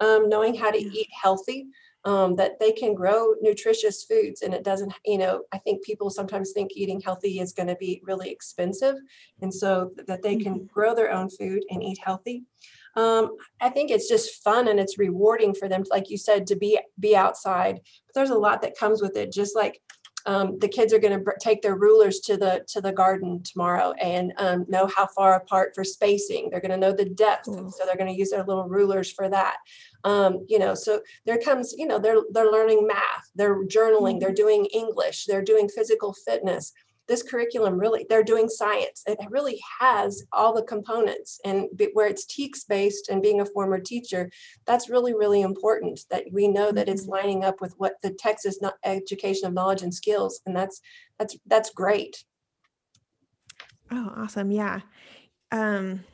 um, 0.00 0.28
knowing 0.28 0.54
how 0.54 0.70
to 0.70 0.78
eat 0.78 1.08
healthy, 1.10 1.66
um, 2.04 2.36
that 2.36 2.60
they 2.60 2.72
can 2.72 2.94
grow 2.94 3.34
nutritious 3.40 4.04
foods. 4.04 4.42
And 4.42 4.52
it 4.52 4.62
doesn't, 4.62 4.92
you 5.04 5.18
know, 5.18 5.42
I 5.52 5.58
think 5.58 5.84
people 5.84 6.10
sometimes 6.10 6.52
think 6.52 6.72
eating 6.74 7.00
healthy 7.00 7.40
is 7.40 7.52
going 7.52 7.68
to 7.68 7.76
be 7.76 8.02
really 8.04 8.30
expensive. 8.30 8.96
And 9.40 9.52
so 9.52 9.92
that 10.06 10.22
they 10.22 10.36
can 10.36 10.54
mm-hmm. 10.54 10.66
grow 10.66 10.94
their 10.94 11.12
own 11.12 11.30
food 11.30 11.64
and 11.70 11.82
eat 11.82 11.98
healthy. 12.02 12.44
Um, 12.96 13.36
I 13.60 13.70
think 13.70 13.90
it's 13.90 14.08
just 14.08 14.42
fun 14.44 14.68
and 14.68 14.78
it's 14.78 14.98
rewarding 14.98 15.54
for 15.54 15.68
them, 15.68 15.82
like 15.90 16.10
you 16.10 16.18
said, 16.18 16.46
to 16.48 16.56
be 16.56 16.78
be 17.00 17.16
outside. 17.16 17.80
But 18.06 18.14
there's 18.14 18.30
a 18.30 18.38
lot 18.38 18.62
that 18.62 18.78
comes 18.78 19.02
with 19.02 19.16
it, 19.16 19.32
just 19.32 19.56
like 19.56 19.80
um, 20.26 20.58
the 20.58 20.68
kids 20.68 20.92
are 20.92 20.98
going 20.98 21.12
to 21.12 21.24
br- 21.24 21.32
take 21.40 21.62
their 21.62 21.76
rulers 21.76 22.20
to 22.20 22.36
the 22.36 22.64
to 22.68 22.80
the 22.80 22.92
garden 22.92 23.42
tomorrow 23.42 23.92
and 23.92 24.32
um, 24.38 24.64
know 24.68 24.86
how 24.86 25.06
far 25.06 25.36
apart 25.36 25.74
for 25.74 25.84
spacing. 25.84 26.48
They're 26.50 26.60
going 26.60 26.70
to 26.70 26.76
know 26.76 26.92
the 26.92 27.04
depth, 27.04 27.48
mm. 27.48 27.70
so 27.72 27.84
they're 27.84 27.96
going 27.96 28.12
to 28.12 28.18
use 28.18 28.30
their 28.30 28.44
little 28.44 28.68
rulers 28.68 29.10
for 29.10 29.28
that. 29.28 29.56
Um, 30.04 30.44
you 30.48 30.58
know, 30.58 30.74
so 30.74 31.00
there 31.24 31.38
comes, 31.38 31.74
you 31.76 31.86
know, 31.86 31.98
they're 31.98 32.22
they're 32.32 32.50
learning 32.50 32.86
math, 32.86 33.30
they're 33.34 33.64
journaling, 33.64 34.20
they're 34.20 34.30
mm-hmm. 34.30 34.34
doing 34.36 34.64
English, 34.66 35.26
they're 35.26 35.42
doing 35.42 35.68
physical 35.68 36.12
fitness 36.12 36.72
this 37.06 37.22
curriculum 37.22 37.78
really 37.78 38.06
they're 38.08 38.22
doing 38.22 38.48
science. 38.48 39.02
It 39.06 39.18
really 39.30 39.60
has 39.80 40.22
all 40.32 40.54
the 40.54 40.62
components 40.62 41.40
and 41.44 41.68
where 41.92 42.06
it's 42.06 42.26
TEKS 42.26 42.66
based 42.68 43.08
and 43.08 43.22
being 43.22 43.40
a 43.40 43.46
former 43.46 43.78
teacher 43.78 44.30
that's 44.66 44.88
really 44.88 45.14
really 45.14 45.42
important 45.42 46.00
that 46.10 46.24
we 46.32 46.48
know 46.48 46.72
that 46.72 46.88
it's 46.88 47.02
mm-hmm. 47.02 47.12
lining 47.12 47.44
up 47.44 47.60
with 47.60 47.74
what 47.78 47.94
the 48.02 48.10
texas 48.10 48.58
education 48.84 49.46
of 49.46 49.52
knowledge 49.52 49.82
and 49.82 49.94
skills 49.94 50.40
and 50.46 50.56
that's 50.56 50.80
that's 51.18 51.36
that's 51.46 51.70
great. 51.70 52.24
Oh 53.90 54.12
awesome. 54.16 54.50
Yeah. 54.50 54.80
Um 55.52 56.04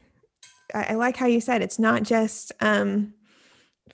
I, 0.74 0.84
I 0.90 0.94
like 0.94 1.16
how 1.16 1.26
you 1.26 1.40
said 1.40 1.62
it's 1.62 1.78
not 1.78 2.02
just 2.02 2.52
um 2.60 3.14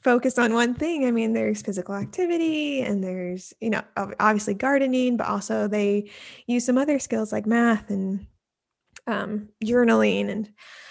focused 0.02 0.38
on 0.38 0.54
one 0.54 0.74
thing. 0.74 1.06
I 1.06 1.10
mean, 1.10 1.32
there's 1.32 1.62
physical 1.62 1.94
activity 1.94 2.82
and 2.82 3.02
there's, 3.02 3.52
you 3.60 3.70
know, 3.70 3.82
obviously 3.96 4.54
gardening, 4.54 5.16
but 5.16 5.26
also 5.26 5.68
they 5.68 6.10
use 6.46 6.64
some 6.64 6.78
other 6.78 6.98
skills 6.98 7.32
like 7.32 7.46
math 7.46 7.90
and 7.90 8.26
um, 9.06 9.48
journaling 9.64 10.28
and 10.30 10.50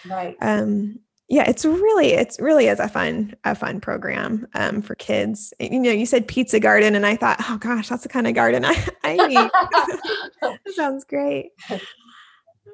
right. 0.09 0.35
Um, 0.41 0.99
yeah, 1.27 1.49
it's 1.49 1.65
really, 1.65 2.13
it's 2.13 2.39
really 2.39 2.67
is 2.67 2.79
a 2.79 2.87
fun, 2.87 3.33
a 3.45 3.55
fun 3.55 3.81
program 3.81 4.47
um, 4.53 4.83
for 4.83 4.93
kids. 4.93 5.55
You 5.59 5.79
know, 5.79 5.91
you 5.91 6.05
said 6.05 6.27
pizza 6.27 6.59
garden, 6.59 6.93
and 6.93 7.03
I 7.03 7.15
thought, 7.15 7.37
oh 7.49 7.57
gosh, 7.57 7.89
that's 7.89 8.03
the 8.03 8.09
kind 8.09 8.27
of 8.27 8.35
garden 8.35 8.63
I, 8.63 8.87
I 9.03 9.15
need. 9.27 10.59
sounds 10.75 11.03
great 11.03 11.49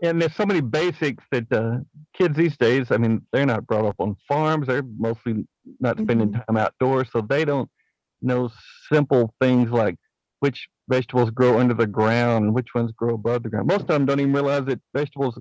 and 0.01 0.21
there's 0.21 0.35
so 0.35 0.45
many 0.45 0.61
basics 0.61 1.23
that 1.31 1.51
uh, 1.51 1.77
kids 2.13 2.35
these 2.35 2.57
days. 2.57 2.91
I 2.91 2.97
mean, 2.97 3.25
they're 3.31 3.45
not 3.45 3.67
brought 3.67 3.85
up 3.85 3.95
on 3.99 4.15
farms. 4.27 4.67
They're 4.67 4.83
mostly 4.97 5.45
not 5.79 5.99
spending 5.99 6.29
mm-hmm. 6.29 6.53
time 6.53 6.57
outdoors, 6.57 7.09
so 7.11 7.21
they 7.21 7.45
don't 7.45 7.69
know 8.21 8.49
simple 8.91 9.33
things 9.41 9.71
like 9.71 9.95
which 10.39 10.67
vegetables 10.89 11.29
grow 11.29 11.59
under 11.59 11.73
the 11.73 11.87
ground, 11.87 12.45
and 12.45 12.53
which 12.53 12.73
ones 12.73 12.91
grow 12.95 13.15
above 13.15 13.43
the 13.43 13.49
ground. 13.49 13.67
Most 13.67 13.81
of 13.81 13.87
them 13.87 14.05
don't 14.05 14.19
even 14.19 14.33
realize 14.33 14.65
that 14.65 14.81
vegetables 14.95 15.37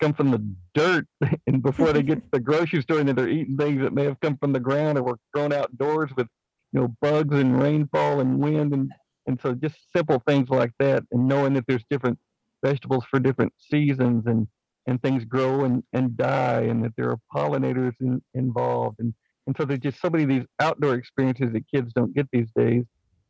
come 0.00 0.14
from 0.14 0.30
the 0.30 0.54
dirt, 0.74 1.06
and 1.46 1.62
before 1.62 1.92
they 1.92 2.02
get 2.02 2.16
to 2.22 2.28
the 2.32 2.40
grocery 2.40 2.82
store, 2.82 3.00
and 3.00 3.08
they're 3.08 3.28
eating 3.28 3.56
things 3.56 3.82
that 3.82 3.92
may 3.92 4.04
have 4.04 4.20
come 4.20 4.36
from 4.36 4.52
the 4.52 4.60
ground 4.60 4.98
or 4.98 5.02
were 5.02 5.18
grown 5.32 5.52
outdoors 5.52 6.10
with 6.16 6.28
you 6.72 6.80
know 6.80 6.94
bugs 7.00 7.36
and 7.36 7.60
rainfall 7.60 8.20
and 8.20 8.38
wind 8.38 8.72
and 8.72 8.90
and 9.26 9.40
so 9.40 9.54
just 9.54 9.76
simple 9.94 10.22
things 10.26 10.50
like 10.50 10.72
that, 10.78 11.02
and 11.10 11.26
knowing 11.26 11.54
that 11.54 11.64
there's 11.66 11.84
different 11.90 12.18
vegetables 12.64 13.04
for 13.10 13.20
different 13.20 13.52
seasons 13.58 14.24
and 14.26 14.46
and 14.86 15.02
things 15.02 15.24
grow 15.24 15.64
and, 15.64 15.82
and 15.92 16.16
die 16.16 16.62
and 16.62 16.84
that 16.84 16.92
there 16.96 17.10
are 17.10 17.18
pollinators 17.34 17.94
in, 18.00 18.22
involved 18.34 18.96
and 19.00 19.14
and 19.46 19.54
so 19.56 19.64
there's 19.64 19.80
just 19.80 20.00
so 20.00 20.08
many 20.08 20.24
of 20.24 20.30
these 20.30 20.46
outdoor 20.60 20.94
experiences 20.94 21.52
that 21.52 21.68
kids 21.72 21.92
don't 21.92 22.14
get 22.14 22.26
these 22.32 22.50
days 22.56 22.84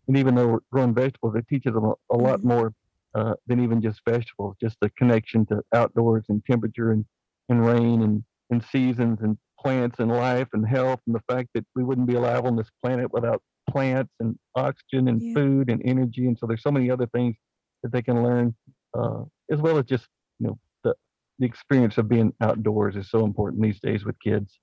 and 0.07 0.17
even 0.17 0.35
though 0.35 0.47
we're 0.47 0.59
growing 0.73 0.95
vegetables 0.95 1.35
it 1.37 1.47
teaches 1.49 1.73
them 1.75 1.85
a, 1.85 1.95
a 2.12 2.17
lot 2.17 2.38
mm-hmm. 2.38 2.49
more 2.49 2.75
uh, 3.14 3.35
than 3.47 3.62
even 3.62 3.81
just 3.81 4.00
vegetables 4.09 4.57
just 4.61 4.76
the 4.81 4.91
connection 4.91 5.45
to 5.47 5.61
outdoors 5.73 6.25
and 6.29 6.45
temperature 6.45 6.93
and, 6.93 7.05
and 7.49 7.64
rain 7.67 8.03
and, 8.03 8.25
and 8.50 8.64
seasons 8.71 9.19
and 9.23 9.37
plants 9.59 9.99
and 9.99 10.11
life 10.11 10.49
and 10.53 10.67
health 10.67 11.00
and 11.07 11.14
the 11.14 11.23
fact 11.33 11.49
that 11.55 11.64
we 11.75 11.83
wouldn't 11.83 12.07
be 12.07 12.14
alive 12.14 12.45
on 12.45 12.57
this 12.57 12.71
planet 12.83 13.12
without 13.12 13.43
plants 13.71 14.12
and 14.21 14.38
oxygen 14.55 15.09
and 15.09 15.23
yeah. 15.23 15.35
food 15.35 15.71
and 15.71 15.81
energy 15.85 16.26
and 16.26 16.38
so 16.38 16.47
there's 16.47 16.62
so 16.62 16.71
many 16.71 16.91
other 16.91 17.07
things 17.07 17.35
that 17.83 17.93
they 17.93 18.03
can 18.03 18.23
learn 18.23 18.55
uh, 18.96 19.24
as 19.50 19.60
well 19.60 19.78
as 19.78 19.84
just 19.84 20.06
you 20.38 20.48
know 20.48 20.58
the 20.82 20.94
the 21.38 21.46
experience 21.46 21.98
of 21.98 22.08
being 22.08 22.32
outdoors 22.40 22.96
is 22.96 23.10
so 23.10 23.24
important 23.24 23.62
these 23.62 23.80
days 23.80 24.04
with 24.04 24.18
kids. 24.20 24.58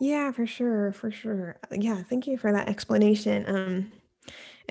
Yeah, 0.00 0.30
for 0.30 0.46
sure, 0.46 0.92
for 0.92 1.10
sure. 1.10 1.58
Yeah, 1.72 2.02
thank 2.02 2.26
you 2.26 2.38
for 2.38 2.52
that 2.52 2.68
explanation. 2.68 3.44
Um, 3.48 3.92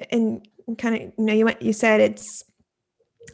and 0.09 0.47
kind 0.77 0.95
of, 0.95 1.01
you 1.01 1.25
know, 1.25 1.33
you 1.33 1.45
went, 1.45 1.61
you 1.61 1.73
said 1.73 1.99
it's 1.99 2.43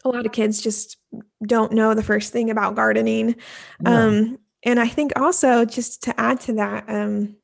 a 0.04 0.10
lot 0.10 0.26
of 0.26 0.32
kids 0.32 0.62
just 0.62 0.98
don't 1.46 1.72
know 1.72 1.94
the 1.94 2.04
first 2.04 2.34
thing 2.34 2.50
about 2.50 2.76
gardening. 2.76 3.36
Yeah. 3.84 4.06
Um, 4.06 4.40
and 4.64 4.80
I 4.80 4.88
think 4.88 5.12
also 5.20 5.66
just 5.66 6.04
to 6.04 6.20
add 6.20 6.40
to 6.42 6.54
that, 6.54 6.86
um, 6.88 7.36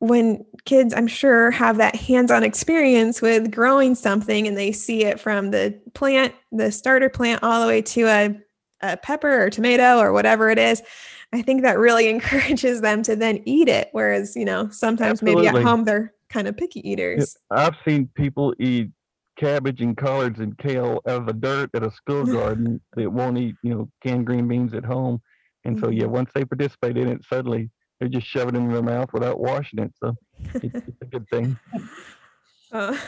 when 0.00 0.44
kids, 0.64 0.94
I'm 0.94 1.06
sure, 1.06 1.50
have 1.50 1.78
that 1.78 1.96
hands 1.96 2.30
on 2.30 2.44
experience 2.44 3.20
with 3.20 3.50
growing 3.50 3.94
something 3.94 4.46
and 4.46 4.56
they 4.56 4.72
see 4.72 5.04
it 5.04 5.18
from 5.18 5.50
the 5.50 5.78
plant, 5.94 6.34
the 6.52 6.70
starter 6.70 7.08
plant, 7.08 7.42
all 7.42 7.62
the 7.62 7.66
way 7.66 7.82
to 7.82 8.06
a, 8.06 8.40
a 8.80 8.96
pepper 8.96 9.44
or 9.44 9.50
tomato 9.50 9.98
or 9.98 10.12
whatever 10.12 10.50
it 10.50 10.58
is, 10.58 10.82
I 11.32 11.42
think 11.42 11.62
that 11.62 11.78
really 11.78 12.08
encourages 12.10 12.80
them 12.80 13.02
to 13.04 13.16
then 13.16 13.42
eat 13.44 13.68
it. 13.68 13.88
Whereas, 13.92 14.36
you 14.36 14.44
know, 14.44 14.68
sometimes 14.70 15.22
Absolutely. 15.22 15.46
maybe 15.46 15.58
at 15.58 15.64
home 15.64 15.84
they're 15.84 16.14
kind 16.30 16.46
of 16.46 16.56
picky 16.56 16.88
eaters. 16.88 17.36
I've 17.50 17.74
seen 17.86 18.08
people 18.14 18.54
eat 18.60 18.90
cabbage 19.36 19.80
and 19.80 19.96
collards 19.96 20.40
and 20.40 20.56
kale 20.58 21.00
out 21.06 21.20
of 21.20 21.26
the 21.26 21.32
dirt 21.32 21.70
at 21.74 21.82
a 21.82 21.90
school 21.90 22.24
garden 22.32 22.80
that 22.94 23.10
won't 23.10 23.38
eat, 23.38 23.56
you 23.62 23.74
know, 23.74 23.88
canned 24.04 24.26
green 24.26 24.46
beans 24.46 24.74
at 24.74 24.84
home. 24.84 25.20
And 25.64 25.78
so, 25.78 25.90
yeah, 25.90 26.04
mm-hmm. 26.04 26.12
once 26.12 26.30
they 26.34 26.44
participate 26.44 26.96
in 26.96 27.08
it, 27.08 27.24
suddenly 27.24 27.70
they're 27.98 28.08
just 28.08 28.26
shove 28.26 28.48
it 28.48 28.54
in 28.54 28.70
their 28.70 28.82
mouth 28.82 29.12
without 29.12 29.40
washing 29.40 29.80
it. 29.80 29.92
So 30.02 30.16
it's, 30.54 30.64
it's 30.88 31.02
a 31.02 31.06
good 31.06 31.28
thing. 31.28 31.58
Oh, 32.72 32.98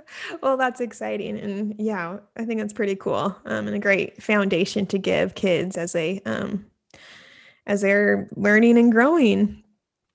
well, 0.42 0.56
that's 0.56 0.80
exciting, 0.80 1.38
and 1.38 1.74
yeah, 1.78 2.18
I 2.36 2.44
think 2.44 2.60
that's 2.60 2.72
pretty 2.72 2.96
cool, 2.96 3.36
um, 3.44 3.66
and 3.66 3.76
a 3.76 3.78
great 3.78 4.22
foundation 4.22 4.86
to 4.86 4.98
give 4.98 5.34
kids 5.34 5.76
as 5.76 5.92
they 5.92 6.22
um, 6.24 6.66
as 7.66 7.82
they're 7.82 8.28
learning 8.34 8.78
and 8.78 8.90
growing. 8.90 9.62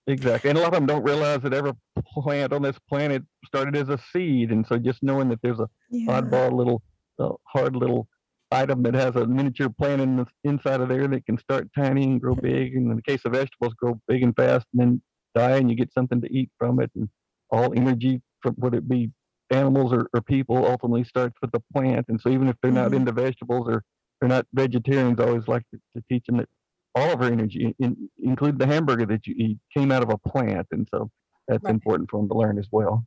Exactly, 0.08 0.50
and 0.50 0.60
a 0.60 0.62
lot 0.62 0.74
of 0.74 0.80
them 0.80 0.86
don't 0.86 1.04
realize 1.04 1.42
that 1.42 1.54
every 1.54 1.74
plant 2.14 2.54
on 2.54 2.62
this 2.62 2.78
planet 2.90 3.24
started 3.46 3.76
as 3.76 3.90
a 3.90 4.00
seed, 4.12 4.52
and 4.52 4.66
so 4.66 4.78
just 4.78 5.04
knowing 5.04 5.30
that 5.30 5.42
there's 5.42 5.60
a 5.60 5.70
yeah. 5.90 6.08
oddball 6.08 6.52
little, 6.52 6.82
uh, 7.20 7.34
hard 7.44 7.76
little 7.76 8.08
item 8.52 8.84
that 8.84 8.94
has 8.94 9.16
a 9.16 9.26
miniature 9.26 9.70
plant 9.70 10.02
in 10.02 10.18
the 10.18 10.26
inside 10.44 10.82
of 10.82 10.90
there 10.90 11.08
that 11.08 11.26
can 11.26 11.38
start 11.38 11.70
tiny 11.76 12.04
and 12.04 12.22
grow 12.22 12.36
big. 12.36 12.76
And 12.76 12.90
in 12.90 12.96
the 12.96 13.02
case 13.02 13.22
of 13.26 13.34
vegetables, 13.34 13.74
grow 13.74 14.00
big 14.08 14.24
and 14.24 14.36
fast 14.36 14.66
and 14.74 14.82
then 14.82 15.02
die, 15.36 15.58
and 15.58 15.70
you 15.70 15.76
get 15.76 15.94
something 15.94 16.22
to 16.22 16.32
eat 16.34 16.50
from 16.58 16.80
it. 16.80 16.92
And 16.96 17.10
all 17.52 17.74
energy, 17.76 18.22
from 18.42 18.54
whether 18.56 18.78
it 18.78 18.88
be 18.88 19.12
animals 19.50 19.94
or, 19.94 20.08
or 20.14 20.22
people, 20.22 20.66
ultimately 20.66 21.04
starts 21.04 21.36
with 21.42 21.52
the 21.52 21.62
plant. 21.74 22.06
And 22.10 22.20
so 22.20 22.30
even 22.30 22.48
if 22.48 22.56
they're 22.62 22.72
mm-hmm. 22.72 22.82
not 22.82 22.94
into 22.94 23.12
vegetables 23.12 23.68
or 23.68 23.84
they're 24.20 24.30
not 24.30 24.48
vegetarians, 24.54 25.20
I 25.20 25.26
always 25.26 25.48
like 25.48 25.64
to, 25.74 25.80
to 25.96 26.04
teach 26.10 26.26
them 26.26 26.38
that 26.38 26.50
all 26.96 27.12
of 27.12 27.22
our 27.22 27.28
energy, 27.28 27.76
in, 27.80 28.10
include 28.24 28.58
the 28.58 28.66
hamburger 28.66 29.06
that 29.08 29.28
you 29.28 29.36
eat, 29.38 29.58
came 29.76 29.92
out 29.92 30.04
of 30.04 30.10
a 30.10 30.18
plant. 30.18 30.68
And 30.72 30.88
so 30.90 31.10
that's 31.48 31.64
right. 31.64 31.74
important 31.74 32.10
for 32.10 32.20
them 32.20 32.30
to 32.30 32.36
learn 32.36 32.58
as 32.58 32.68
well. 32.72 33.06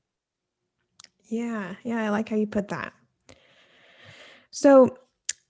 Yeah, 1.30 1.74
yeah, 1.82 2.04
I 2.04 2.08
like 2.10 2.28
how 2.28 2.36
you 2.36 2.46
put 2.46 2.68
that. 2.68 2.92
So 4.50 4.96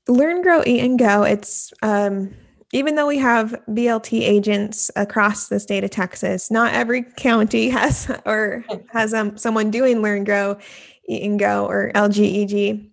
Learn, 0.09 0.43
Grow, 0.43 0.63
Eat, 0.67 0.81
and 0.81 0.99
Go, 0.99 1.23
it's 1.23 1.73
um, 1.83 2.35
even 2.73 2.95
though 2.95 3.07
we 3.07 3.19
have 3.19 3.55
BLT 3.69 4.21
agents 4.23 4.91
across 4.97 5.49
the 5.49 5.61
state 5.61 5.85
of 5.85 5.91
Texas, 5.91 6.51
not 6.51 6.75
every 6.75 7.03
county 7.03 7.69
has 7.71 8.11
or 8.27 8.65
has 8.91 9.15
um, 9.15 9.37
someone 9.37 9.71
doing 9.71 10.03
Learn, 10.03 10.25
Grow, 10.25 10.59
Eat, 11.07 11.23
and 11.23 11.39
Go 11.39 11.67
or 11.67 11.93
LGEG. 11.95 12.91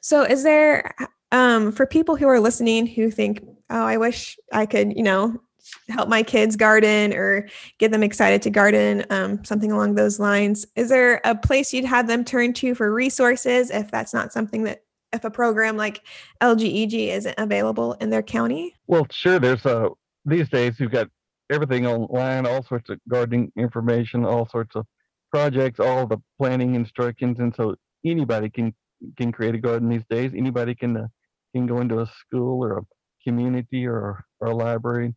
So, 0.00 0.22
is 0.22 0.42
there 0.42 0.94
um, 1.32 1.72
for 1.72 1.86
people 1.86 2.16
who 2.16 2.28
are 2.28 2.40
listening 2.40 2.86
who 2.86 3.10
think, 3.10 3.44
"Oh, 3.70 3.84
I 3.84 3.96
wish 3.96 4.38
I 4.52 4.66
could," 4.66 4.96
you 4.96 5.02
know, 5.02 5.40
help 5.88 6.08
my 6.08 6.22
kids 6.22 6.56
garden 6.56 7.12
or 7.12 7.48
get 7.78 7.92
them 7.92 8.02
excited 8.02 8.42
to 8.42 8.50
garden, 8.50 9.04
um, 9.10 9.44
something 9.44 9.72
along 9.72 9.94
those 9.94 10.18
lines. 10.18 10.66
Is 10.76 10.88
there 10.88 11.20
a 11.24 11.34
place 11.34 11.72
you'd 11.72 11.84
have 11.84 12.06
them 12.06 12.24
turn 12.24 12.52
to 12.54 12.74
for 12.74 12.92
resources 12.92 13.70
if 13.70 13.90
that's 13.90 14.14
not 14.14 14.32
something 14.32 14.64
that 14.64 14.82
if 15.12 15.24
a 15.24 15.30
program 15.30 15.76
like 15.76 16.02
LGEG 16.40 17.08
isn't 17.08 17.34
available 17.38 17.94
in 17.94 18.10
their 18.10 18.22
county? 18.22 18.74
Well, 18.86 19.06
sure. 19.10 19.38
There's 19.38 19.64
a 19.66 19.86
uh, 19.86 19.88
these 20.24 20.48
days 20.48 20.78
you've 20.78 20.92
got 20.92 21.08
everything 21.50 21.86
online, 21.86 22.46
all 22.46 22.62
sorts 22.62 22.90
of 22.90 22.98
gardening 23.08 23.50
information, 23.56 24.24
all 24.24 24.48
sorts 24.48 24.76
of 24.76 24.86
projects, 25.30 25.80
all 25.80 26.06
the 26.06 26.18
planning 26.38 26.74
instructions, 26.74 27.38
and 27.38 27.54
so 27.54 27.74
anybody 28.04 28.50
can 28.50 28.74
can 29.16 29.32
create 29.32 29.54
a 29.54 29.58
garden 29.58 29.88
these 29.88 30.04
days. 30.10 30.32
Anybody 30.36 30.74
can 30.74 30.96
uh, 30.96 31.06
can 31.54 31.66
go 31.66 31.80
into 31.80 32.00
a 32.00 32.06
school 32.06 32.62
or 32.64 32.78
a 32.78 32.82
community 33.26 33.86
or, 33.86 34.24
or 34.40 34.48
a 34.48 34.54
library 34.54 35.14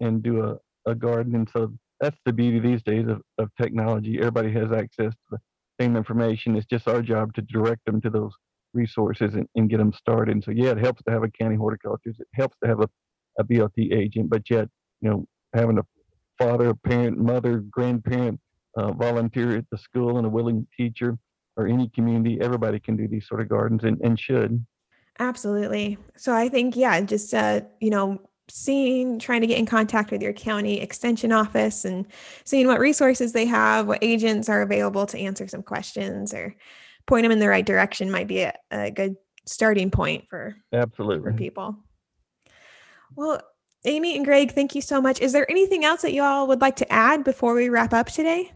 and 0.00 0.22
do 0.22 0.42
a, 0.42 0.90
a 0.90 0.94
garden. 0.94 1.34
And 1.34 1.48
so 1.52 1.72
that's 2.00 2.18
the 2.24 2.32
beauty 2.32 2.58
these 2.58 2.82
days 2.82 3.06
of, 3.08 3.22
of 3.38 3.50
technology. 3.60 4.18
Everybody 4.18 4.52
has 4.52 4.72
access 4.72 5.12
to 5.12 5.18
the 5.32 5.38
same 5.80 5.96
information. 5.96 6.56
It's 6.56 6.66
just 6.66 6.88
our 6.88 7.02
job 7.02 7.34
to 7.34 7.42
direct 7.42 7.84
them 7.86 8.00
to 8.02 8.10
those 8.10 8.32
resources 8.76 9.34
and, 9.34 9.48
and 9.56 9.68
get 9.68 9.78
them 9.78 9.92
started. 9.92 10.32
And 10.32 10.44
so, 10.44 10.52
yeah, 10.52 10.70
it 10.70 10.78
helps 10.78 11.02
to 11.04 11.10
have 11.10 11.24
a 11.24 11.30
county 11.30 11.56
horticulturist. 11.56 12.20
It 12.20 12.28
helps 12.34 12.56
to 12.62 12.68
have 12.68 12.80
a, 12.80 12.88
a 13.38 13.44
BLT 13.44 13.92
agent, 13.92 14.30
but 14.30 14.48
yet, 14.48 14.68
you 15.00 15.10
know, 15.10 15.26
having 15.54 15.78
a 15.78 15.82
father, 16.38 16.74
parent, 16.74 17.18
mother, 17.18 17.58
grandparent 17.58 18.38
uh, 18.76 18.92
volunteer 18.92 19.56
at 19.56 19.64
the 19.72 19.78
school 19.78 20.18
and 20.18 20.26
a 20.26 20.30
willing 20.30 20.66
teacher 20.76 21.18
or 21.56 21.66
any 21.66 21.88
community, 21.94 22.38
everybody 22.40 22.78
can 22.78 22.96
do 22.96 23.08
these 23.08 23.26
sort 23.26 23.40
of 23.40 23.48
gardens 23.48 23.84
and, 23.84 23.98
and 24.02 24.20
should. 24.20 24.64
Absolutely. 25.18 25.96
So 26.16 26.34
I 26.34 26.48
think, 26.48 26.76
yeah, 26.76 27.00
just, 27.00 27.32
uh, 27.32 27.62
you 27.80 27.88
know, 27.88 28.20
seeing, 28.48 29.18
trying 29.18 29.40
to 29.40 29.46
get 29.46 29.58
in 29.58 29.66
contact 29.66 30.10
with 30.10 30.22
your 30.22 30.34
county 30.34 30.80
extension 30.80 31.32
office 31.32 31.84
and 31.84 32.06
seeing 32.44 32.66
what 32.66 32.78
resources 32.78 33.32
they 33.32 33.46
have, 33.46 33.86
what 33.86 33.98
agents 34.02 34.48
are 34.48 34.62
available 34.62 35.06
to 35.06 35.18
answer 35.18 35.48
some 35.48 35.62
questions 35.62 36.34
or 36.34 36.54
point 37.06 37.24
them 37.24 37.32
in 37.32 37.38
the 37.38 37.48
right 37.48 37.64
direction 37.64 38.10
might 38.10 38.26
be 38.28 38.40
a, 38.40 38.54
a 38.70 38.90
good 38.90 39.16
starting 39.46 39.90
point 39.90 40.24
for 40.28 40.56
absolutely 40.72 41.30
for 41.30 41.36
people. 41.36 41.76
Well, 43.14 43.40
Amy 43.84 44.16
and 44.16 44.24
Greg, 44.24 44.52
thank 44.52 44.74
you 44.74 44.80
so 44.82 45.00
much. 45.00 45.20
Is 45.20 45.32
there 45.32 45.48
anything 45.50 45.84
else 45.84 46.02
that 46.02 46.12
you 46.12 46.22
all 46.22 46.48
would 46.48 46.60
like 46.60 46.76
to 46.76 46.92
add 46.92 47.22
before 47.24 47.54
we 47.54 47.68
wrap 47.68 47.92
up 47.94 48.08
today? 48.08 48.52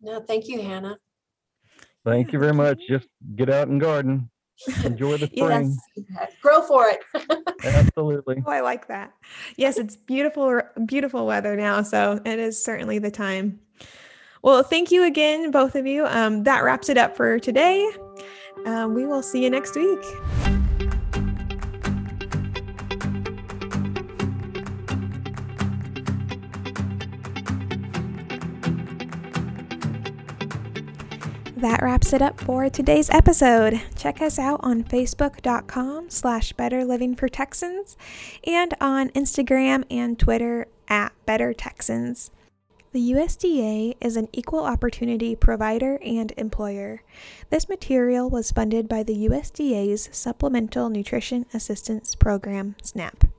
No, 0.00 0.20
thank 0.20 0.48
you, 0.48 0.62
Hannah. 0.62 0.98
Thank 2.04 2.32
you 2.32 2.38
very 2.38 2.54
much. 2.54 2.80
Just 2.88 3.08
get 3.34 3.50
out 3.50 3.68
and 3.68 3.80
garden. 3.80 4.30
Enjoy 4.84 5.16
the 5.16 5.26
spring. 5.36 5.76
yes. 5.96 6.32
Grow 6.40 6.62
for 6.62 6.86
it. 6.88 7.00
Absolutely. 7.64 8.42
Oh, 8.46 8.50
I 8.50 8.60
like 8.60 8.86
that. 8.88 9.12
Yes, 9.56 9.78
it's 9.78 9.96
beautiful, 9.96 10.60
beautiful 10.86 11.26
weather 11.26 11.56
now. 11.56 11.82
So 11.82 12.20
it 12.24 12.38
is 12.38 12.62
certainly 12.62 12.98
the 12.98 13.10
time. 13.10 13.58
Well, 14.44 14.62
thank 14.62 14.92
you 14.92 15.04
again, 15.04 15.50
both 15.50 15.74
of 15.74 15.86
you. 15.86 16.04
Um, 16.04 16.42
that 16.42 16.64
wraps 16.64 16.90
it 16.90 16.98
up 16.98 17.16
for 17.16 17.38
today. 17.38 17.90
Um, 18.66 18.92
we 18.92 19.06
will 19.06 19.22
see 19.22 19.42
you 19.42 19.48
next 19.48 19.74
week. 19.74 20.02
That 31.56 31.80
wraps 31.80 32.12
it 32.12 32.20
up 32.20 32.38
for 32.38 32.68
today's 32.68 33.08
episode. 33.08 33.80
Check 33.96 34.20
us 34.20 34.38
out 34.38 34.60
on 34.62 34.84
facebook.com 34.84 36.10
slash 36.10 36.52
better 36.52 36.84
living 36.84 37.16
for 37.16 37.30
Texans 37.30 37.96
and 38.46 38.74
on 38.78 39.08
Instagram 39.12 39.84
and 39.90 40.18
Twitter 40.18 40.66
at 40.86 41.14
better 41.24 41.54
Texans. 41.54 42.30
The 42.94 43.10
USDA 43.10 43.96
is 44.00 44.16
an 44.16 44.28
equal 44.32 44.64
opportunity 44.64 45.34
provider 45.34 45.98
and 46.04 46.32
employer. 46.36 47.02
This 47.50 47.68
material 47.68 48.30
was 48.30 48.52
funded 48.52 48.88
by 48.88 49.02
the 49.02 49.26
USDA's 49.28 50.08
Supplemental 50.12 50.88
Nutrition 50.90 51.44
Assistance 51.52 52.14
Program, 52.14 52.76
SNAP. 52.84 53.33